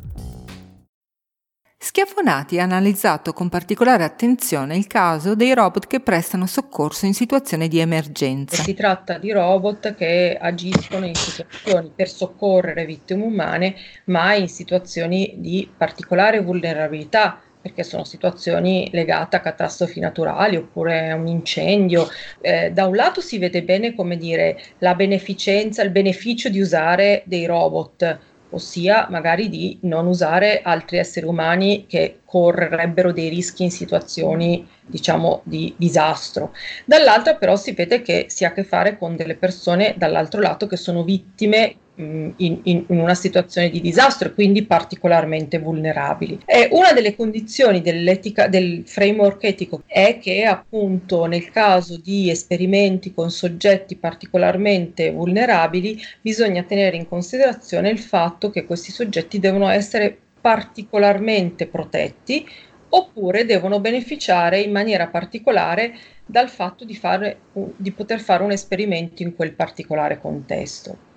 Schiafonati 1.85 2.59
ha 2.59 2.63
analizzato 2.63 3.31
con 3.31 3.47
particolare 3.47 4.03
attenzione 4.03 4.75
il 4.75 4.87
caso 4.87 5.35
dei 5.35 5.53
robot 5.53 5.85
che 5.85 5.99
prestano 5.99 6.47
soccorso 6.47 7.05
in 7.05 7.13
situazioni 7.13 7.67
di 7.67 7.77
emergenza. 7.77 8.63
Si 8.63 8.73
tratta 8.73 9.19
di 9.19 9.31
robot 9.31 9.93
che 9.93 10.35
agiscono 10.35 11.05
in 11.05 11.13
situazioni 11.13 11.91
per 11.95 12.09
soccorrere 12.09 12.87
vittime 12.87 13.23
umane, 13.23 13.75
ma 14.05 14.33
in 14.33 14.47
situazioni 14.47 15.35
di 15.37 15.69
particolare 15.77 16.41
vulnerabilità, 16.41 17.39
perché 17.61 17.83
sono 17.83 18.03
situazioni 18.03 18.89
legate 18.91 19.35
a 19.35 19.41
catastrofi 19.41 19.99
naturali 19.99 20.55
oppure 20.55 21.11
a 21.11 21.15
un 21.15 21.27
incendio. 21.27 22.07
Eh, 22.41 22.71
da 22.71 22.87
un 22.87 22.95
lato 22.95 23.21
si 23.21 23.37
vede 23.37 23.61
bene, 23.61 23.93
come 23.93 24.17
dire, 24.17 24.59
la 24.79 24.95
beneficenza, 24.95 25.83
il 25.83 25.91
beneficio 25.91 26.49
di 26.49 26.59
usare 26.59 27.21
dei 27.27 27.45
robot 27.45 28.33
ossia 28.51 29.07
magari 29.09 29.49
di 29.49 29.77
non 29.81 30.07
usare 30.07 30.61
altri 30.61 30.97
esseri 30.97 31.25
umani 31.25 31.85
che 31.87 32.19
correrebbero 32.25 33.11
dei 33.11 33.29
rischi 33.29 33.63
in 33.63 33.71
situazioni 33.71 34.67
diciamo 34.85 35.41
di 35.43 35.73
disastro. 35.77 36.53
Dall'altra 36.85 37.35
però 37.35 37.55
si 37.55 37.71
vede 37.73 38.01
che 38.01 38.25
si 38.29 38.45
ha 38.45 38.49
a 38.49 38.53
che 38.53 38.63
fare 38.63 38.97
con 38.97 39.15
delle 39.15 39.35
persone 39.35 39.95
dall'altro 39.97 40.41
lato 40.41 40.67
che 40.67 40.77
sono 40.77 41.03
vittime 41.03 41.75
in, 41.97 42.33
in, 42.63 42.85
una 42.87 43.15
situazione 43.15 43.69
di 43.69 43.81
disastro 43.81 44.27
e 44.27 44.33
quindi 44.33 44.63
particolarmente 44.63 45.59
vulnerabili. 45.59 46.41
E 46.45 46.67
una 46.71 46.91
delle 46.93 47.15
condizioni 47.15 47.81
del 47.81 48.83
framework 48.85 49.43
etico 49.43 49.83
è 49.85 50.19
che 50.19 50.43
appunto 50.43 51.25
nel 51.25 51.49
caso 51.51 51.97
di 51.97 52.29
esperimenti 52.29 53.13
con 53.13 53.31
soggetti 53.31 53.95
particolarmente 53.95 55.11
vulnerabili 55.11 55.99
bisogna 56.21 56.63
tenere 56.63 56.97
in 56.97 57.07
considerazione 57.07 57.89
il 57.89 57.99
fatto 57.99 58.49
che 58.49 58.65
questi 58.65 58.91
soggetti 58.91 59.39
devono 59.39 59.69
essere 59.69 60.17
particolarmente 60.41 61.67
protetti 61.67 62.47
oppure 62.89 63.45
devono 63.45 63.79
beneficiare 63.79 64.59
in 64.59 64.71
maniera 64.71 65.07
particolare 65.07 65.95
dal 66.25 66.49
fatto 66.49 66.85
di, 66.85 66.95
fare, 66.95 67.39
di 67.75 67.91
poter 67.91 68.19
fare 68.19 68.43
un 68.43 68.51
esperimento 68.51 69.21
in 69.21 69.35
quel 69.35 69.53
particolare 69.53 70.19
contesto. 70.19 71.13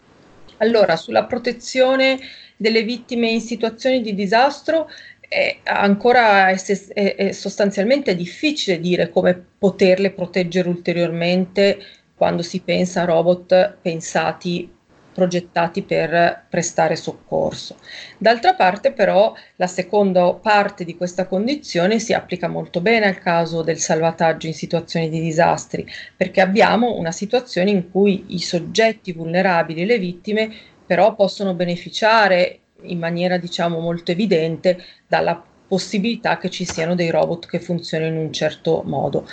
Allora, 0.59 0.97
sulla 0.97 1.25
protezione 1.25 2.19
delle 2.57 2.83
vittime 2.83 3.29
in 3.31 3.41
situazioni 3.41 4.01
di 4.01 4.15
disastro, 4.15 4.89
è 5.21 5.59
ancora 5.65 6.49
è, 6.49 6.57
è, 6.93 7.33
sostanzialmente 7.33 8.15
difficile 8.15 8.81
dire 8.81 9.11
come 9.11 9.35
poterle 9.59 10.13
proteggere 10.13 10.69
ulteriormente 10.69 11.79
quando 12.15 12.43
si 12.43 12.61
pensa 12.61 13.03
a 13.03 13.05
robot 13.05 13.79
pensati 13.83 14.73
progettati 15.19 15.83
per 15.83 16.45
prestare 16.49 16.95
soccorso. 16.95 17.79
D'altra 18.19 18.55
parte 18.55 18.93
però 18.93 19.35
la 19.57 19.67
seconda 19.67 20.33
parte 20.35 20.85
di 20.85 20.97
questa 20.97 21.27
condizione 21.27 21.99
si 21.99 22.13
applica 22.13 22.47
molto 22.47 22.81
bene 22.81 23.07
al 23.07 23.19
caso 23.19 23.63
del 23.63 23.79
salvataggio 23.79 24.47
in 24.47 24.55
situazioni 24.55 25.09
di 25.09 25.21
disastri, 25.21 25.85
perché 26.17 26.41
abbiamo 26.41 26.97
una 26.97 27.11
situazione 27.11 27.71
in 27.71 27.91
cui 27.91 28.27
i 28.29 28.39
soggetti 28.39 29.13
vulnerabili, 29.13 29.85
le 29.85 29.99
vittime, 29.99 30.55
però 30.87 31.17
possono 31.17 31.55
beneficiare 31.55 32.61
in 32.83 33.01
maniera 33.01 33.39
diciamo 33.39 33.81
molto 33.81 34.13
evidente 34.13 34.79
dalla 35.09 35.43
possibilità 35.67 36.39
che 36.39 36.49
ci 36.49 36.65
siano 36.65 36.95
dei 36.95 37.11
robot 37.11 37.49
che 37.49 37.59
funzionino 37.59 38.15
in 38.15 38.21
un 38.27 38.33
certo 38.33 38.83
modo. 38.87 39.27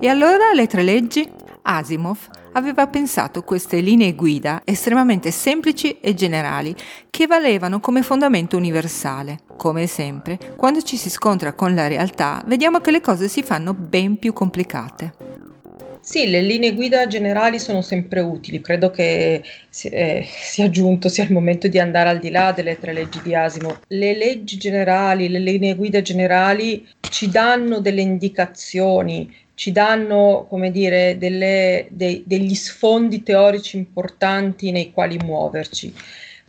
E 0.00 0.08
allora 0.08 0.52
le 0.52 0.66
tre 0.66 0.82
leggi? 0.82 1.30
Asimov 1.62 2.18
aveva 2.52 2.86
pensato 2.86 3.42
queste 3.42 3.80
linee 3.80 4.14
guida 4.14 4.62
estremamente 4.64 5.30
semplici 5.30 5.98
e 6.00 6.14
generali 6.14 6.74
che 7.08 7.26
valevano 7.26 7.80
come 7.80 8.02
fondamento 8.02 8.56
universale. 8.56 9.38
Come 9.56 9.86
sempre, 9.86 10.38
quando 10.56 10.82
ci 10.82 10.96
si 10.96 11.08
scontra 11.08 11.52
con 11.52 11.74
la 11.74 11.86
realtà, 11.86 12.42
vediamo 12.46 12.80
che 12.80 12.90
le 12.90 13.00
cose 13.00 13.28
si 13.28 13.42
fanno 13.42 13.74
ben 13.74 14.18
più 14.18 14.32
complicate. 14.32 15.31
Sì, 16.04 16.28
le 16.28 16.42
linee 16.42 16.74
guida 16.74 17.06
generali 17.06 17.60
sono 17.60 17.80
sempre 17.80 18.18
utili, 18.20 18.60
credo 18.60 18.90
che 18.90 19.40
eh, 19.84 20.26
sia 20.26 20.68
giunto, 20.68 21.08
sia 21.08 21.22
il 21.22 21.30
momento 21.32 21.68
di 21.68 21.78
andare 21.78 22.08
al 22.08 22.18
di 22.18 22.28
là 22.30 22.50
delle 22.50 22.76
tre 22.76 22.92
leggi 22.92 23.22
di 23.22 23.36
Asimo. 23.36 23.78
Le 23.86 24.16
leggi 24.16 24.56
generali, 24.56 25.28
le 25.28 25.38
linee 25.38 25.76
guida 25.76 26.02
generali 26.02 26.88
ci 27.08 27.28
danno 27.30 27.78
delle 27.78 28.00
indicazioni, 28.00 29.32
ci 29.54 29.70
danno, 29.70 30.46
come 30.48 30.72
dire, 30.72 31.18
delle, 31.18 31.86
dei, 31.90 32.24
degli 32.26 32.54
sfondi 32.56 33.22
teorici 33.22 33.76
importanti 33.76 34.72
nei 34.72 34.90
quali 34.90 35.18
muoverci. 35.18 35.94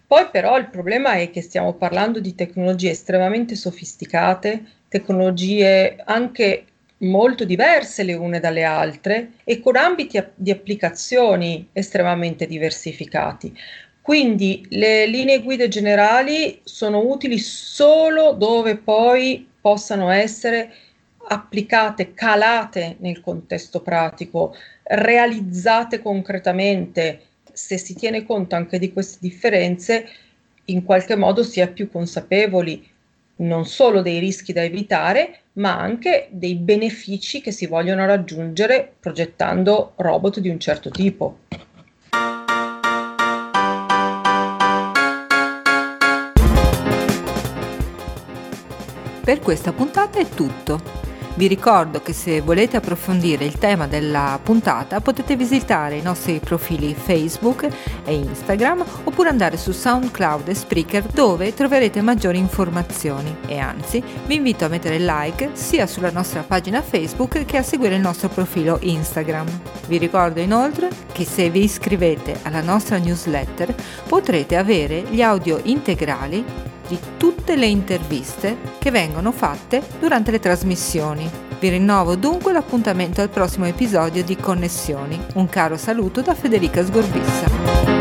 Poi 0.08 0.30
però 0.32 0.58
il 0.58 0.70
problema 0.70 1.14
è 1.14 1.30
che 1.30 1.42
stiamo 1.42 1.74
parlando 1.74 2.20
di 2.20 2.34
tecnologie 2.34 2.90
estremamente 2.90 3.56
sofisticate, 3.56 4.64
tecnologie 4.88 5.96
anche 6.06 6.66
molto 7.04 7.46
diverse 7.46 8.04
le 8.04 8.14
une 8.14 8.40
dalle 8.40 8.64
altre 8.64 9.34
e 9.44 9.60
con 9.60 9.76
ambiti 9.76 10.22
di 10.36 10.52
applicazioni 10.52 11.70
estremamente 11.74 12.46
diversificati. 12.48 13.56
Quindi 14.02 14.66
le 14.70 15.06
linee 15.06 15.42
guida 15.42 15.68
generali 15.68 16.60
sono 16.64 17.00
utili 17.00 17.38
solo 17.38 18.34
dove 18.34 18.76
poi 18.76 19.48
possano 19.62 20.10
essere 20.10 20.74
applicate, 21.26 22.14
calate 22.14 22.98
nel 23.00 23.22
contesto 23.22 23.82
pratico, 23.82 24.56
realizzate 24.84 26.02
concretamente. 26.02 27.22
Se 27.54 27.78
si 27.78 27.96
tiene 27.96 28.26
conto 28.26 28.56
anche 28.56 28.78
di 28.78 28.92
queste 28.92 29.20
differenze, 29.22 30.06
in 30.66 30.84
qualche 30.84 31.16
modo 31.16 31.44
si 31.44 31.62
è 31.62 31.72
più 31.72 31.90
consapevoli 31.90 32.86
non 33.38 33.66
solo 33.66 34.02
dei 34.02 34.20
rischi 34.20 34.52
da 34.52 34.64
evitare, 34.64 35.43
ma 35.54 35.78
anche 35.78 36.28
dei 36.32 36.56
benefici 36.56 37.42
che 37.42 37.52
si 37.52 37.68
vogliono 37.68 38.06
raggiungere 38.06 38.94
progettando 39.00 39.94
robot 39.98 40.40
di 40.40 40.50
un 40.50 40.60
certo 40.60 40.90
tipo. 40.90 41.38
Per 49.24 49.40
questa 49.40 49.72
puntata 49.72 50.20
è 50.20 50.28
tutto. 50.28 51.13
Vi 51.36 51.48
ricordo 51.48 52.00
che 52.00 52.14
se 52.14 52.42
volete 52.42 52.78
approfondire 52.78 53.44
il 53.44 53.58
tema 53.58 53.88
della 53.88 54.40
puntata 54.42 55.02
potete 55.02 55.36
visitare 55.36 55.96
i 55.96 56.02
nostri 56.04 56.40
profili 56.40 56.94
Facebook 56.94 57.68
e 58.06 58.14
Instagram 58.14 58.86
oppure 59.06 59.30
andare 59.30 59.58
su 59.58 59.72
SoundCloud 59.72 60.48
e 60.48 60.54
Spreaker 60.54 61.08
dove 61.08 61.56
troverete 61.56 62.02
maggiori 62.02 62.38
informazioni 62.38 63.36
e 63.48 63.58
anzi 63.58 64.04
vi 64.28 64.36
invito 64.36 64.66
a 64.66 64.68
mettere 64.68 65.00
like 65.00 65.50
sia 65.54 65.88
sulla 65.88 66.12
nostra 66.12 66.44
pagina 66.44 66.84
Facebook 66.84 67.46
che 67.46 67.58
a 67.58 67.64
seguire 67.64 67.96
il 67.96 68.02
nostro 68.02 68.30
profilo 68.30 68.78
Instagram. 68.82 69.48
Vi 69.88 69.98
ricordo 69.98 70.40
inoltre 70.40 70.90
che 71.12 71.26
se 71.26 71.50
vi 71.50 71.64
iscrivete 71.64 72.42
alla 72.44 72.62
nostra 72.62 73.00
newsletter 73.00 73.74
potrete 74.08 74.56
avere 74.56 75.02
gli 75.10 75.24
audio 75.24 75.60
integrali 75.64 76.72
di 76.94 77.00
tutte 77.18 77.56
le 77.56 77.66
interviste 77.66 78.58
che 78.78 78.92
vengono 78.92 79.32
fatte 79.32 79.82
durante 80.00 80.32
le 80.32 80.40
trasmissioni. 80.40 81.30
Vi 81.60 81.70
rinnovo 81.70 82.16
dunque 82.16 82.52
l'appuntamento 82.52 83.22
al 83.22 83.30
prossimo 83.30 83.66
episodio 83.66 84.24
di 84.24 84.36
Connessioni. 84.36 85.20
Un 85.36 85.48
caro 85.50 85.78
saluto 85.78 86.22
da 86.22 86.36
Federica 86.36 86.86
Sgorbissa. 86.86 87.93